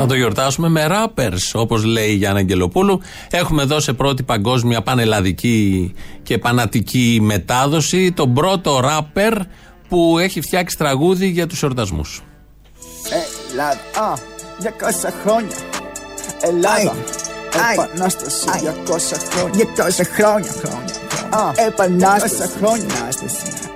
[0.00, 3.00] Θα το γιορτάσουμε με rappers, όπως λέει η Γιάννα Αγγελοπούλου.
[3.30, 9.36] Έχουμε εδώ σε πρώτη παγκόσμια πανελλαδική και πανατική μετάδοση τον πρώτο rapper
[9.88, 12.22] που έχει φτιάξει τραγούδι για τους εορτασμούς.
[13.50, 13.80] Ελλάδα,
[14.12, 14.18] α,
[14.60, 15.56] 200 χρόνια.
[16.40, 16.94] Ελλάδα,
[17.72, 19.54] επανάσταση, 200 χρόνια.
[19.54, 20.94] 200 χρόνια, χρόνια.
[21.30, 23.08] Α, επανάσταση, χρόνια.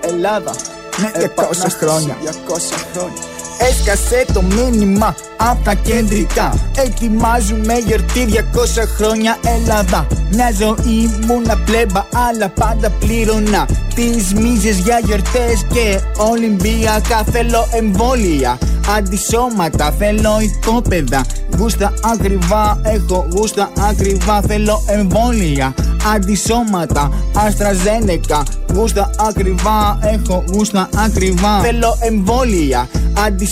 [0.01, 0.55] Ελλάδα,
[1.01, 2.17] ναι, 200 χρόνια.
[2.23, 3.23] 200 χρόνια.
[3.69, 6.55] Έσκασε το μήνυμα απ' τα κεντρικά.
[6.77, 10.07] Ετοιμάζουμε γιορτή 200 χρόνια Ελλάδα.
[10.31, 13.69] Μια ζωή μου να πλέμπα αλλά πάντα πλήρωνα.
[13.95, 18.59] Τις μίζες για γιορτές και Ολυμπιακά Θέλω εμβόλια
[18.97, 21.25] Αντισώματα θέλω οικόπεδα.
[21.59, 24.41] Γούστα ακριβά έχω γούστα ακριβά.
[24.41, 25.75] Θέλω εμβόλια
[26.15, 28.43] Αντισώματα Αστραζένεκα.
[28.75, 31.61] Γούστα ακριβά έχω γούστα ακριβά.
[31.61, 32.89] Θέλω εμβόλια
[33.27, 33.52] Αντισώματα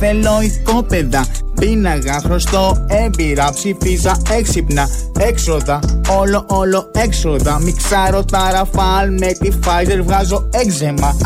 [0.00, 1.26] θέλω οικόπεδα
[1.60, 4.88] Πίναγα χρωστό έμπειρα Ψηφίζα έξυπνα.
[5.18, 5.78] Έξοδα
[6.18, 7.58] Όλο όλο έξοδα.
[7.58, 11.16] Μιξάρω τα ραφάλ με τη Pfizer Βγάζω έξεμα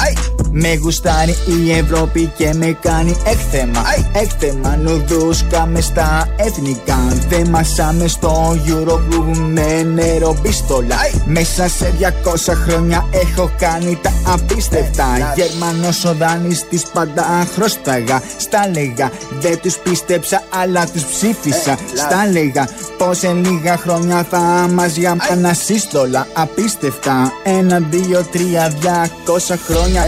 [0.50, 3.82] Με γουστάρει η Ευρώπη και με κάνει έκθεμα.
[4.12, 6.98] Έκθεμα νουδούς κάμε στα εθνικά.
[7.28, 15.04] Δεν μασάμε στο Eurogroup με νερό πίστολα Μέσα σε 200 χρόνια έχω κάνει τα απίστευτα.
[15.36, 21.78] Γερμανός ο δανειστής πάντα χρωστάγα Στα λέγα δεν τους πίστεψα αλλά τους ψήφισα.
[21.94, 22.68] Στα λέγα
[22.98, 27.32] πως σε λίγα χρόνια θα μας για ανασύστολα Απίστευτα.
[27.44, 30.02] Ένα, δύο, τρία, διακόσα χρόνια.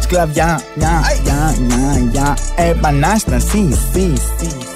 [0.00, 4.67] Σκλαβιά, μια, για, μια, για Επανάσταση, σι, σι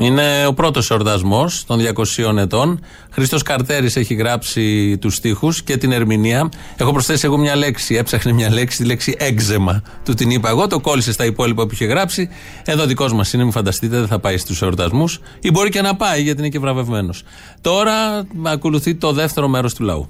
[0.00, 2.80] Είναι ο πρώτος εορτασμός των 200 ετών.
[3.10, 6.48] Χρήστος Καρτέρης έχει γράψει τους στίχους και την ερμηνεία.
[6.76, 7.94] Έχω προσθέσει εγώ μια λέξη.
[7.94, 9.82] Έψαχνε μια λέξη, τη λέξη έξεμα.
[10.04, 12.28] Του την είπα εγώ, το κόλλησε στα υπόλοιπα που είχε γράψει.
[12.64, 15.20] Εδώ δικός μας είναι, μην φανταστείτε, δεν θα πάει στους εορτασμούς.
[15.40, 17.22] Ή μπορεί και να πάει, γιατί είναι και βραβευμένος.
[17.60, 20.08] Τώρα ακολουθεί το δεύτερο μέρος του λαού.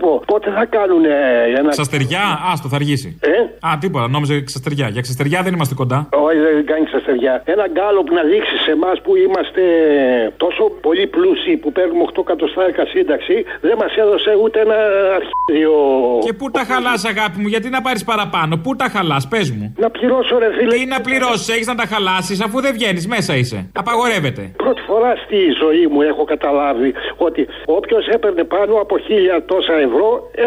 [0.00, 1.04] Να σου πω, πότε θα κάνουν
[1.58, 1.68] ένα.
[1.68, 3.18] Ξαστεριά, άστο, θα αργήσει.
[3.20, 4.86] Ε; Α, τίποτα, νόμιζα ξαστεριά.
[4.88, 6.08] Για ξαστεριά δεν είμαστε κοντά.
[6.26, 7.42] Όχι, δεν κάνει ξαστεριά.
[7.54, 9.62] Ένα γκάλο που να δείξεις σε εμάς που είμαστε
[10.36, 14.78] τόσο πολύ πλούσιοι που παίρνουμε 8 εκατοστάρικα σύνταξη, δεν μας έδωσε ούτε ένα
[15.18, 15.72] αρχίδιο.
[16.26, 19.74] Και πού τα χαλάς, αγάπη μου, γιατί να πάρεις παραπάνω, πού τα χαλάς, πες μου.
[19.84, 20.74] Να πληρώσω, ρε φίλε.
[20.74, 23.58] Τι να πληρώσεις, έχεις να τα χαλάσεις αφού δεν βγαίνεις, μέσα είσαι.
[23.82, 24.42] Απαγορεύεται.
[24.56, 27.46] Πρώτη φορά στη ζωή μου έχω καταλάβει ότι
[27.78, 29.87] όποιος έπαιρνε πάνω από χίλια τόσα ευρώ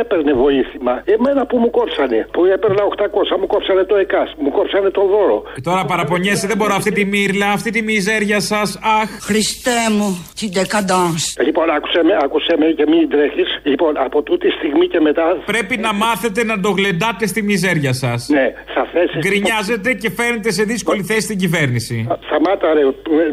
[0.01, 0.93] έπαιρνε βοήθημα.
[1.05, 5.43] Εμένα που μου κόψανε, που έπαιρνα 800, μου κόψανε το ΕΚΑΣ, μου κόψανε το δώρο.
[5.57, 8.79] Ε, Τώρα παραπονιέσαι, δεν μπορώ αυτή τη μύρλα, αυτή τη μιζέρια σας.
[9.01, 9.09] Αχ.
[9.29, 11.23] Χριστέ μου, την decadence.
[11.45, 13.49] Λοιπόν, άκουσε με, άκουσε με και μην τρέχεις.
[13.63, 15.25] Λοιπόν, από τούτη στιγμή και μετά.
[15.45, 18.27] Πρέπει να μάθετε να το γλεντάτε στη μιζέρια σας.
[18.29, 19.17] Ναι, θα θέσει.
[19.17, 22.07] Γκρινιάζετε και φαίνεται σε δύσκολη θέση στην κυβέρνηση.
[22.25, 22.81] Σταμάτα, ρε,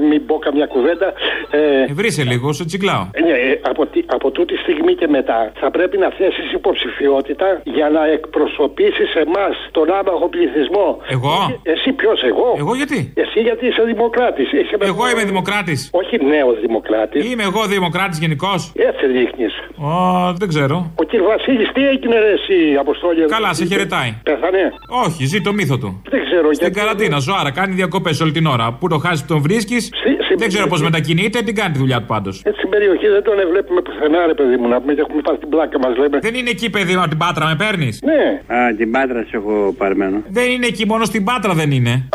[0.08, 1.12] μην πω καμιά κουβέντα.
[1.50, 3.04] Ε, Ε, Βρήσε λίγο, σε τσιγκλάω.
[3.24, 7.88] Ναι, ε, από, τι- από τούτη στιγμή και μετά θα πρέπει να θέσεις υποψηφιότητα για
[7.96, 10.88] να εκπροσωπήσεις εμάς, τον άμαχο πληθυσμό.
[11.16, 14.48] Εγώ; Εσύ ποιος, εγώ; Εγώ γιατί; Εσύ γιατί είσαι δημοκράτης.
[14.90, 15.80] Εγώ είμαι δημοκράτης.
[16.00, 17.20] Όχι νέος δημοκράτης.
[17.30, 18.60] Είμαι εγώ δημοκράτης γενικώς.
[18.88, 19.46] Έτσι δείχνει.
[19.88, 19.92] Ω,
[20.40, 20.76] δεν ξέρω.
[21.02, 21.12] Ο κ.
[21.30, 24.10] Βασίλης, τι έγινε, ρε, εσύ, Αποστόλη; Καλά, σε χαιρετάει.
[24.22, 24.62] Πέθανε;
[25.04, 26.02] Όχι, ζει το μύθο του.
[26.10, 26.80] Δεν ξέρω Στην γιατί.
[26.80, 28.76] καραντίνα, ζωάρα, κάνει διακοπές όλη την ώρα.
[28.80, 29.90] Πού το χάσεις που τον βρίσκεις.
[30.38, 32.34] Δεν ξέρω πώς μετακινείται, την κάνει τη δουλειά του πάντως.
[32.44, 35.38] Έτσι στην περιοχή δεν τον βλέπουμε πουθενά, ρε παιδί μου, να πούμε και έχουμε πάρει
[35.38, 36.18] την πλάκα μας, λέμε.
[36.26, 38.22] Δεν είναι εκεί, παιδί μου, από την πάτρα με παίρνεις; Ναι.
[38.56, 40.16] Α, την πάτρα σε έχω παρμένο.
[40.28, 42.08] Δεν είναι εκεί, μόνο στην πάτρα δεν είναι.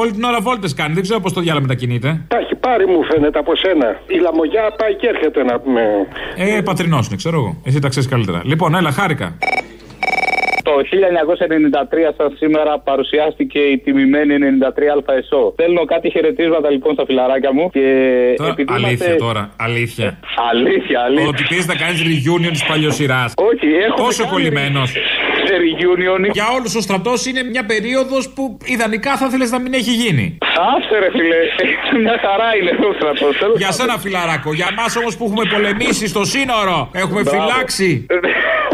[0.00, 2.20] Όλη την ώρα βόλτες κάνει, δεν ξέρω πώς το διάλογο μετακινείται.
[2.28, 4.00] Τα έχει πάρει, μου φαίνεται από σένα.
[4.06, 5.80] Η λαμογιά πάει και έρχεται να πούμε.
[6.36, 7.60] Ε, πατρινός είναι, ξέρω εγώ.
[7.64, 8.40] Εσύ τα ξέρεις καλύτερα.
[8.44, 9.36] Λοιπόν, έλα, χάρηκα.
[10.68, 10.74] Το
[12.10, 15.52] 1993 σαν σήμερα παρουσιάστηκε η τιμημένη 93 ΑΕΣΟ.
[15.56, 17.84] Θέλω κάτι χαιρετίσματα λοιπόν στα φιλαράκια μου και
[18.36, 20.18] Τώρα, επειδή αλήθεια είμαστε- τώρα, αλήθεια.
[20.50, 21.28] Αλήθεια, αλήθεια.
[21.28, 23.32] Ότι πεις να κάνεις reunion της παλιοσυράς.
[23.50, 24.88] Όχι, έχω Τόσο κάνει κολλημένος.
[25.58, 26.30] reunion.
[26.32, 30.38] Για όλους ο στρατός είναι μια περίοδος που ιδανικά θα ήθελε να μην έχει γίνει.
[30.74, 31.36] Άσε ρε φίλε,
[32.02, 33.38] μια χαρά είναι ο στρατός.
[33.38, 37.30] Τέλος Για σένα φιλαράκο, για εμάς όμως που έχουμε πολεμήσει στο σύνορο, έχουμε Μπράβο.
[37.42, 38.06] φυλάξει.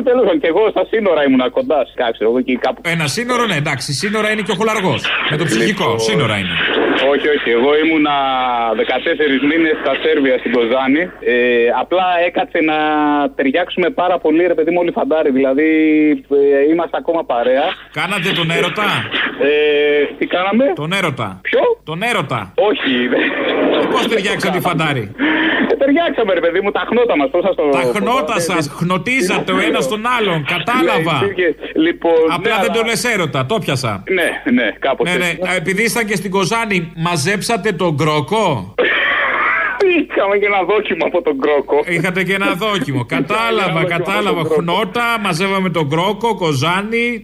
[0.09, 1.84] Τέλος πάντων, και εγώ στα σύνορα ήμουν κοντά.
[1.95, 2.81] Κάξε, εγώ εκεί κάπου.
[2.85, 5.03] Ένα σύνορο, ναι, εντάξει, σύνορα είναι και ο χολαργός.
[5.31, 6.01] Με το ψυχικό, Λοιπόν.
[6.01, 6.84] σύνορα είναι.
[7.15, 7.51] Όχι, όχι.
[7.59, 8.15] Εγώ ήμουνα
[8.75, 11.03] 14 μήνες στα Σέρβια στην Κοζάνη.
[11.33, 11.37] Ε,
[11.83, 12.79] απλά έκατσε να
[13.37, 15.31] ταιριάξουμε πάρα πολύ, ρε παιδί μου, όλοι φαντάρι.
[15.39, 15.69] Δηλαδή,
[16.39, 17.67] ε, είμαστε ακόμα παρέα.
[18.01, 18.89] Κάνατε τον έρωτα;
[19.49, 19.51] Ε,
[20.19, 21.29] τι κάναμε; Τον έρωτα.
[21.49, 22.41] Ποιο; Τον έρωτα.
[22.71, 22.93] Όχι.
[23.93, 25.05] Πώς ταιριάξατε τη φαντάρι.
[25.73, 27.29] Ε, ταιριάξαμε, ρε παιδί μου, τα χνότα μας.
[27.31, 30.39] Πώς σα το Τα χνότα σας, χνοτίζατε ο ένας τον άλλον.
[30.55, 31.17] Κατάλαβα.
[31.21, 34.03] Ναι, υπήρχε- Λοιπόν, Απλά ναι, δεν αλλά- το λες έρωτα, το πιασα.
[34.19, 35.31] Ναι, ναι, κάπως Ναι, ναι.
[35.51, 38.75] Α, Επειδή ήσταν και στην Κοζάνη, μαζέψατε τον κρόκο;
[39.97, 41.77] Είχαμε και ένα δόκιμο από τον κρόκο.
[41.87, 43.05] Είχατε και ένα δόκιμο.
[43.17, 44.43] κατάλαβα, κατάλαβα.
[44.57, 47.23] Χνότα, μαζεύαμε τον κρόκο, κοζάνη.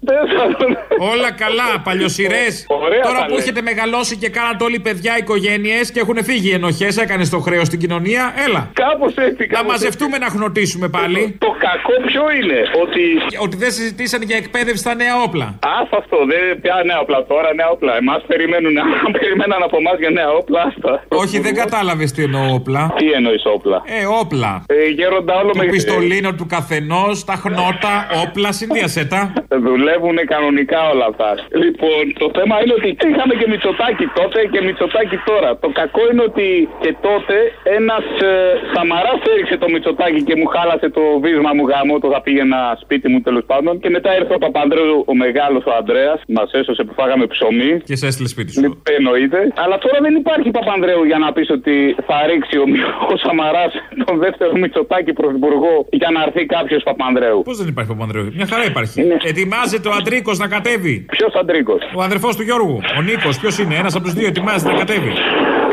[1.12, 2.52] Όλα καλά, παλιοσυρές.
[2.84, 3.42] Ωραία Τώρα τα που λες.
[3.42, 7.66] έχετε μεγαλώσει και κάνατε όλοι παιδιά, οικογένειες και έχουν φύγει οι ενοχές, έκανες το χρέος
[7.66, 8.70] στην κοινωνία, έλα.
[8.72, 9.46] Κάπως έτσι.
[9.50, 11.36] Να μαζευτούμε να χνοτήσουμε πάλι.
[11.38, 13.02] Το κακό ποιο είναι, ότι.
[13.44, 15.58] Ότι δεν συζητήσαν για εκπαίδευση στα νέα όπλα.
[15.80, 17.96] Άστα αυτό, δεν πια νέα όπλα τώρα, νέα όπλα.
[17.96, 21.04] Εμάς περιμένουν, αν περιμέναν από εμάς για νέα όπλα, άστα.
[21.08, 22.82] Όχι, δεν κατάλαβες τι εννοώ όπλα.
[22.98, 24.53] Τι εννοείς όπλα; Ε, όπλα.
[24.66, 27.94] Ε, γέροντα όλο Το με πιστολίνο του καθενός, τα χνότα,
[28.24, 29.20] όπλα, συνδύασέ τα.
[29.68, 31.30] Δουλεύουν κανονικά όλα αυτά.
[31.62, 35.51] Λοιπόν, το θέμα είναι ότι είχαμε και Μητσοτάκι τότε και Μητσοτάκι τώρα.
[35.64, 36.46] Το κακό είναι ότι
[36.82, 37.36] και τότε
[37.78, 38.32] ένας ε,
[38.72, 41.94] Σαμαράς έριξε το Μητσοτάκι και μου χάλασε το βίσμα μου γάμο.
[42.03, 43.72] Το θα πήγαινα σπίτι μου τέλος πάντων.
[43.82, 46.18] Και μετά ήρθε ο Παπανδρέου, ο μεγάλος ο Ανδρέας.
[46.36, 47.72] Μας έσωσε που φάγαμε ψωμί.
[47.88, 48.61] Και σε έστειλε σπίτι σου.
[48.61, 49.38] Λοιπόν, Εννοείται.
[49.62, 51.74] Αλλά τώρα δεν υπάρχει Παπανδρέου για να πεις ότι
[52.07, 52.64] θα ρίξει ο,
[53.12, 53.72] ο Σαμαράς
[54.05, 57.43] τον δεύτερο Μητσοτάκι πρωθυπουργό για να έρθει κάποιος Παπανδρέου.
[57.43, 59.01] Πώς δεν υπάρχει Παπανδρέου, μια χαρά υπάρχει.
[59.30, 61.07] Ετοιμάζεται ο Αντρίκος να κατέβει.
[61.16, 62.80] Ποιος Αντρίκος; Ο αδερφός του Γιώργου.
[62.99, 65.12] Ο Νίκος, ποιος είναι, ένας από τους δύο ετοιμάζεται να κατέβει.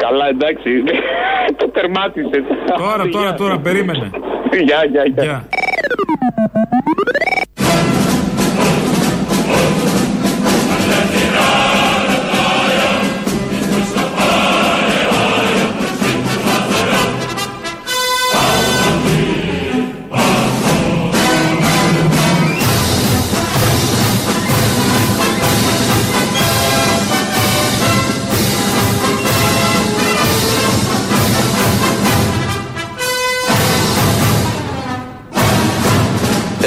[0.04, 0.70] Καλά, εντάξει.
[1.60, 2.44] το τερμάτισε.
[2.78, 4.10] Τώρα, τώρα, τώρα, περίμενε.
[4.66, 5.48] Γεια, γεια, γεια.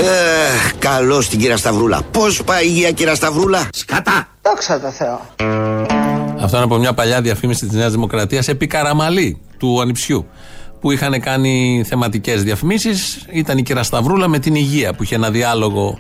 [0.01, 2.03] Ε, καλώς την κυρία Σταυρούλα.
[2.11, 4.29] Πώς πάει η υγεία, κυρία Σταυρούλα; Σκατά.
[4.43, 5.21] Δόξα τω Θεώ.
[6.41, 10.27] Αυτό είναι από μια παλιά διαφήμιση της Νέας Δημοκρατίας επί Καραμαλή του Ανιψιού.
[10.81, 13.27] Που είχαν κάνει θεματικές διαφημίσεις.
[13.31, 15.99] Ήταν η κυρία Σταυρούλα με την υγεία που είχε ένα διάλογο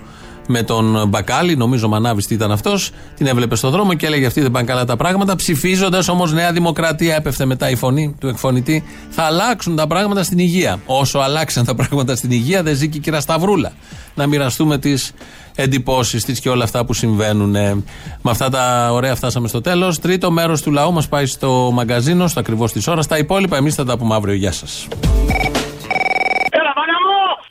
[0.50, 2.90] με τον Μπακάλι, νομίζω Μανάβης τι ήταν αυτός.
[3.16, 5.36] Την έβλεπε στον δρόμο και έλεγε Αυτή δεν πάνε καλά τα πράγματα.
[5.36, 10.38] Ψηφίζοντας όμως Νέα Δημοκρατία, έπεφτε μετά η φωνή του εκφωνητή, θα αλλάξουν τα πράγματα στην
[10.38, 10.80] υγεία.
[10.86, 13.72] Όσο αλλάξαν τα πράγματα στην υγεία, δεν ζει και η κυρία Σταυρούλα.
[14.14, 15.12] Να μοιραστούμε τις
[15.54, 17.54] εντυπώσεις της και όλα αυτά που συμβαίνουν.
[17.54, 17.74] Ε,
[18.22, 19.98] Με αυτά τα ωραία φτάσαμε στο τέλος.
[19.98, 23.06] Τρίτο μέρος του λαού μας πάει στο μαγκαζίνο, στο ακριβώς της ώρας.
[23.06, 24.34] Τα υπόλοιπα εμείς θα τα πούμε αύριο.
[24.34, 24.88] Γεια σας.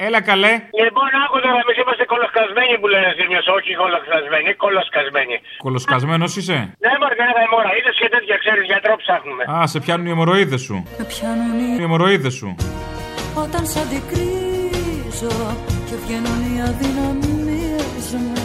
[0.01, 0.53] Έλα καλέ.
[0.83, 3.41] Λοιπόν, άκου τώρα, εμείς είμαστε κολοσκασμένοι που λένε ζήμιε.
[3.57, 5.35] Όχι κολοσκασμένοι, κολοσκασμένοι.
[5.65, 9.43] Κολοσκασμένος είσαι; Ναι, μαργαρέτα αιμορροίδε και τέτοια ξέρεις, γιατρό ψάχνουμε.
[9.53, 10.75] Α, σε πιάνουν οι αιμορροίδε σου.
[10.99, 12.49] Με πιάνουν οι Οι αιμορροίδε σου.
[13.43, 15.33] όταν σ' αντικρίζω
[15.87, 18.43] και βγαίνουν οι αδυναμίες μου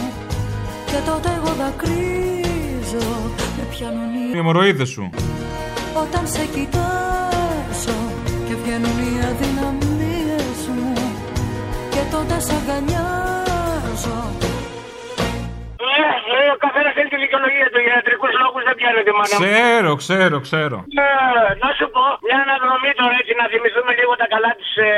[0.89, 3.07] και τότε εγώ δακρύζω
[3.57, 5.03] με πιάνουν οι Οι αιμορροίδε σου.
[6.03, 7.97] όταν σε κοιτάζω
[8.47, 9.84] και βγαίνουν οι αδυναμίες μου
[12.05, 14.17] και τότε σ' αγκαλιάζω
[15.91, 17.79] Ναι, ναι, ο καθένας θέλει τη δικαιολογία του.
[17.85, 19.41] Για ιατρικούς λόγους δεν πιάνεται, μάνα μου.
[19.43, 20.77] Ξέρω, ξέρω, ξέρω.
[20.99, 21.11] Ναι,
[21.63, 24.89] να σου πω, μια αναδρομή τώρα έτσι να θυμηθούμε λίγο τα καλά της ε,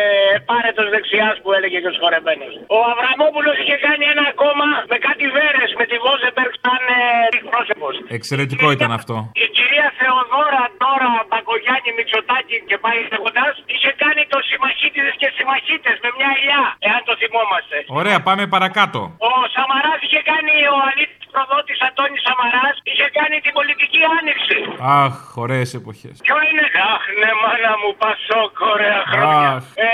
[0.50, 2.52] πάρετος δεξιάς που έλεγε και ο Σχορεμένος.
[2.78, 7.00] Ο Αβραμόπουλος είχε κάνει ένα κόμμα με κάτι βέρες με τη Βόζεμπεργκ σαν ε,
[7.40, 7.94] εκπρόσωπος.
[8.18, 9.16] Εξαιρετικό ήταν αυτό.
[9.46, 15.96] Η κυρία Θεοδόρα τώρα Μπακογιάννη Μητσοτάκη και πάει λέγοντα είχε κάνει το συμμαχίτιδες και συμμαχίτες
[16.04, 17.76] με μια ηλιά, εάν το θυμόμαστε.
[18.00, 19.00] Ωραία, πάμε παρακάτω.
[19.30, 24.58] Ο Σαμαράς είχε κάνει, ο αλήτη προδότης Αντώνης Σαμαράς είχε κάνει την πολιτική άνοιξη.
[25.04, 26.16] Αχ, ωραίες εποχές.
[26.28, 29.52] Ποιο είναι, Αχ, ναι, μάνα μου, Πασόκ, ωραία χρόνια.
[29.58, 29.64] Αχ.
[29.86, 29.90] Ε,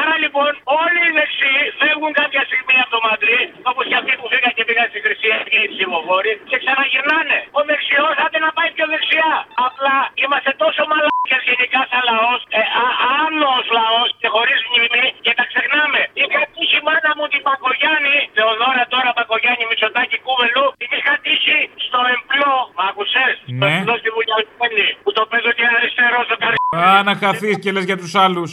[0.00, 3.40] άρα λοιπόν, όλοι οι δεξιοί φεύγουν κάποια στιγμή από το Μαντρί,
[3.70, 7.38] όπως και αυτοί που φύγαν και πήγαν στη Χρυσή Αυγή οι ψηφοφόροι, και ξαναγυρνάνε.
[7.58, 9.30] Ο δεξιό άντε να πάει πιο δεξιά.
[9.68, 12.62] Απλά είμαστε τόσο μαλάκια γενικά σαν λαός, ε,
[13.22, 16.00] άνω λαός και χωρίς μνήμη και τα ξεχνάμε.
[16.20, 22.00] Είχα τύχει μάνα μου την Πακογιάννη, Θεοδόρα τώρα Πακογιάννη Μητσοτάκη Κούβελου, την είχα τύχει στο
[22.14, 22.54] εμπλό.
[22.76, 23.24] Μ' άκουσε;
[23.60, 23.72] Ναι.
[23.82, 26.56] Εδώ στη Βουλιαγμένη, που το παίζω και αριστερό στο καρι.
[26.82, 28.50] Α, να χαθείς και λες για τους άλλους.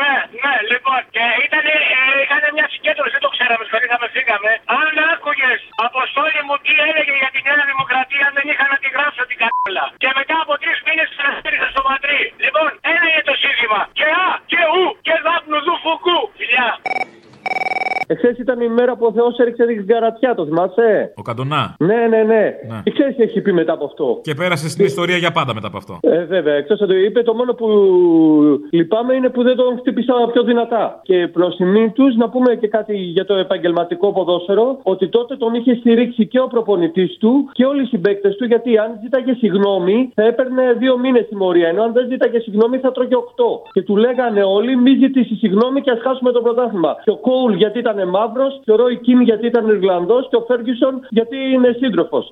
[0.00, 1.00] Ναι, ναι, λοιπόν.
[1.14, 1.76] Και ήταν, ε,
[2.22, 4.50] είχαν μια συγκέντρωση, δεν το ξέραμε, σχολήθαμε, φύγαμε.
[4.80, 5.50] Αν άκουγε
[5.86, 9.84] αποστόλη μου τι έλεγε για τη Νέα Δημοκρατία, δεν είχα να τη γράψω την καρόλα.
[10.02, 12.20] Και μετά από τρει μήνε ξαναστήριξα στο Μαντρί.
[12.44, 13.80] Λοιπόν, ένα είναι το σύνθημα.
[13.98, 16.18] Και Α, και Ου, και Δάπνου Δου Φουκού.
[16.38, 16.68] Φιλιά.
[18.12, 21.74] Εχθέ ήταν η μέρα που ο Θεός έριξε την καρατιά, το θυμάσαι; Ο Καντονά.
[21.78, 22.44] Ναι, ναι, ναι.
[22.70, 22.80] Ναι.
[22.84, 25.66] Και ξέρεις τι έχει πει μετά από αυτό; Και πέρασε στην ιστορία για πάντα μετά
[25.66, 25.98] από αυτό.
[26.00, 27.66] Ε, βέβαια, εκτός από το είπε, το μόνο που
[28.70, 31.00] λυπάμαι είναι που δεν τον χτύπησα πιο δυνατά.
[31.02, 35.54] Και προ τιμή τους να πούμε και κάτι για το επαγγελματικό ποδόσφαιρο, ότι τότε τον
[35.54, 40.12] είχε στηρίξει και ο προπονητής του και όλοι οι συμπαίκτες του, γιατί αν ζήταγε συγγνώμη
[40.14, 41.68] θα έπαιρνε δύο μήνες τιμωρία.
[41.68, 43.62] Ενώ αν δεν ζήταγε συγγνώμη θα τρώγε οκτώ.
[43.72, 46.96] Και του λέγανε όλοι, μη ζητήσει συγγνώμη και ας χάσουμε το πρωτάθλημα.
[47.04, 50.44] Και ο Κόουλ γιατί ήταν μαύρος, και ο Ρόι Κιν γιατί ήταν Ιρλανδός και ο
[50.48, 52.28] Φέργκισον γιατί είναι σύντροφος.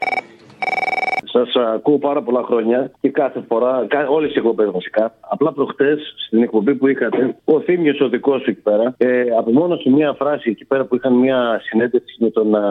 [1.37, 5.15] Σας ακούω πάρα πολλά χρόνια και κάθε φορά, όλες οι εκπομπές βασικά.
[5.21, 9.51] Απλά προχτές στην εκπομπή που είχατε, ο Θήμιος ο δικός σου εκεί πέρα, ε, από
[9.53, 12.63] μόνος σε μια φράση εκεί πέρα που είχαν μια συνέντευξη με τον α,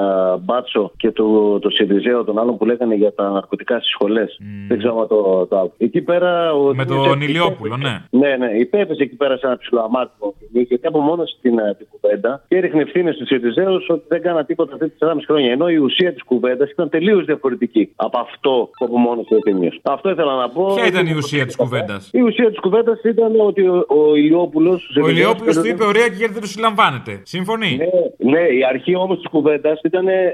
[0.44, 4.40] Μπάτσο και το, το Σιριζέο, τον άλλον που λέγανε για τα ναρκωτικά στις σχολές.
[4.68, 5.74] Δεν ξέρω αν το, το άκου.
[5.78, 6.54] Εκεί πέρα.
[6.54, 8.02] Ο Με Θήμιος τον έπεσε- Ηλιόπουλο, ναι.
[8.10, 10.32] Ναι, ναι, υπέπεσε εκεί πέρα σε ένα ψηλό αμάρτημα.
[10.62, 14.46] Γιατί από μόνος στην ε, την κουβέντα και έριχνε ευθύνες στους Σιριζέου ότι δεν κάνα
[14.46, 15.52] τίποτα αυτή τι 4,5 χρόνια.
[15.52, 19.72] Ενώ η ουσία της κουβέντας ήταν τελείως διαφορετική από αυτό που από μόνος του Θήμιο.
[19.82, 20.74] Αυτό ήθελα να πω.
[20.76, 24.98] Ποια ήταν η ουσία της κουβέντας; Η ουσία της κουβέντας ήταν ότι ο, ο Ηλιόπουλος.
[25.04, 27.22] Ο Ηλιόπουλος του είπε ωραία και γιατί δεν τους συλλαμβάνετε.
[27.24, 30.30] Συμφωνεί; Ναι, ναι, η αρχή όμως της κουβέντας ήταν ε,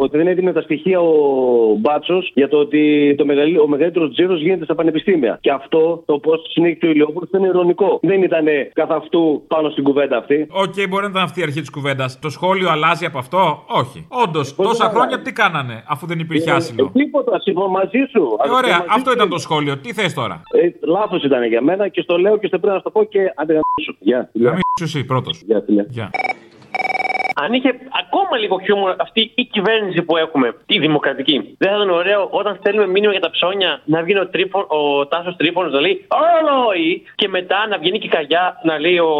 [0.00, 1.12] ότι δεν έδινε τα στοιχεία ο
[1.78, 5.38] Μπάτσος για το ότι το μεγαλύ, ο μεγαλύτερος τζίρος γίνεται στα πανεπιστήμια.
[5.40, 7.98] Και αυτό το πώς συνέχισε ο Ηλιόπουλος ήταν ειρωνικό.
[8.02, 10.46] Δεν ήταν καθ' αυτού πάνω στην κουβέντα αυτή.
[10.50, 12.18] Οκ, μπορεί να ήταν αυτή η αρχή της κουβέντας.
[12.18, 14.06] Το σχόλιο αλλάζει από αυτό; Όχι.
[14.08, 18.22] Όντως, τόσα χρόνια τι κάνανε, αφού δεν υπήρχε Ε, άσυλο; ε, Τίποτα, συμφωνώ μαζί σου.
[18.22, 19.16] Ε, Αλλά ωραία, μαζί αυτό σου.
[19.16, 19.76] ήταν το σχόλιο.
[19.78, 22.80] Τι θες τώρα; Ε, Λάθος ήταν για μένα και στο λέω και στο πρέπει να
[22.80, 23.92] στο πω και αντεγραμμίσω.
[24.00, 24.30] Γεια.
[24.32, 25.42] Να μην σου εσύ πρώτος.
[25.46, 25.86] Γεια, φιλιά.
[25.88, 26.10] Γεια.
[27.44, 27.70] Αν είχε
[28.02, 32.56] ακόμα λίγο χιούμορ αυτή η κυβέρνηση που έχουμε, τη δημοκρατική, δεν θα ήταν ωραίο όταν
[32.60, 37.02] στέλνουμε μήνυμα για τα ψώνια να βγει ο, Τρίφων, ο Τάσος Τρίφωνος να λέει Ρολόι
[37.14, 39.12] και μετά να βγαίνει και η Καγιά να λέει ο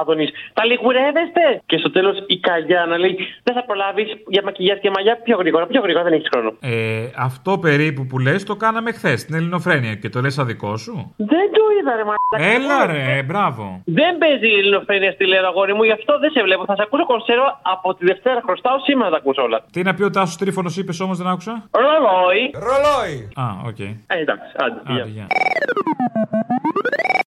[0.00, 1.44] Άδωνης Τα λιγουρεύεστε!
[1.66, 5.36] Και στο τέλος η Καγιά να λέει Δεν θα προλάβεις για μακιγιάζ και μαγιά πιο
[5.36, 6.50] γρήγορα, πιο γρήγορα δεν έχεις χρόνο.
[6.60, 11.14] Ε, αυτό περίπου που λες το κάναμε χθες στην Ελληνοφρένεια και το λες αδικό σου;
[11.16, 12.54] Δεν το είδα, ρε μαλάκα.
[12.54, 13.82] Έλα ρε, μπράβο.
[13.84, 16.64] Δεν παίζει η ελληνοφρένεια στη Λέρα, αγόρι μου, γι' αυτό δεν σε βλέπω.
[16.64, 19.64] Θα σε ακούσω κονσέρβα από τη Δευτέρα χρωστάω σήμερα θα τα ακούσω όλα.
[19.72, 22.50] Τι να πει ο Τάσος Τρίφωνο είπες όμως δεν άκουσα; Ρολόι.
[22.54, 23.28] Ρολόι.
[23.34, 23.78] Α, οκ.
[23.78, 25.04] Ε, εντάξει, άντε, Άντε, γεια.
[25.04, 25.26] γεια.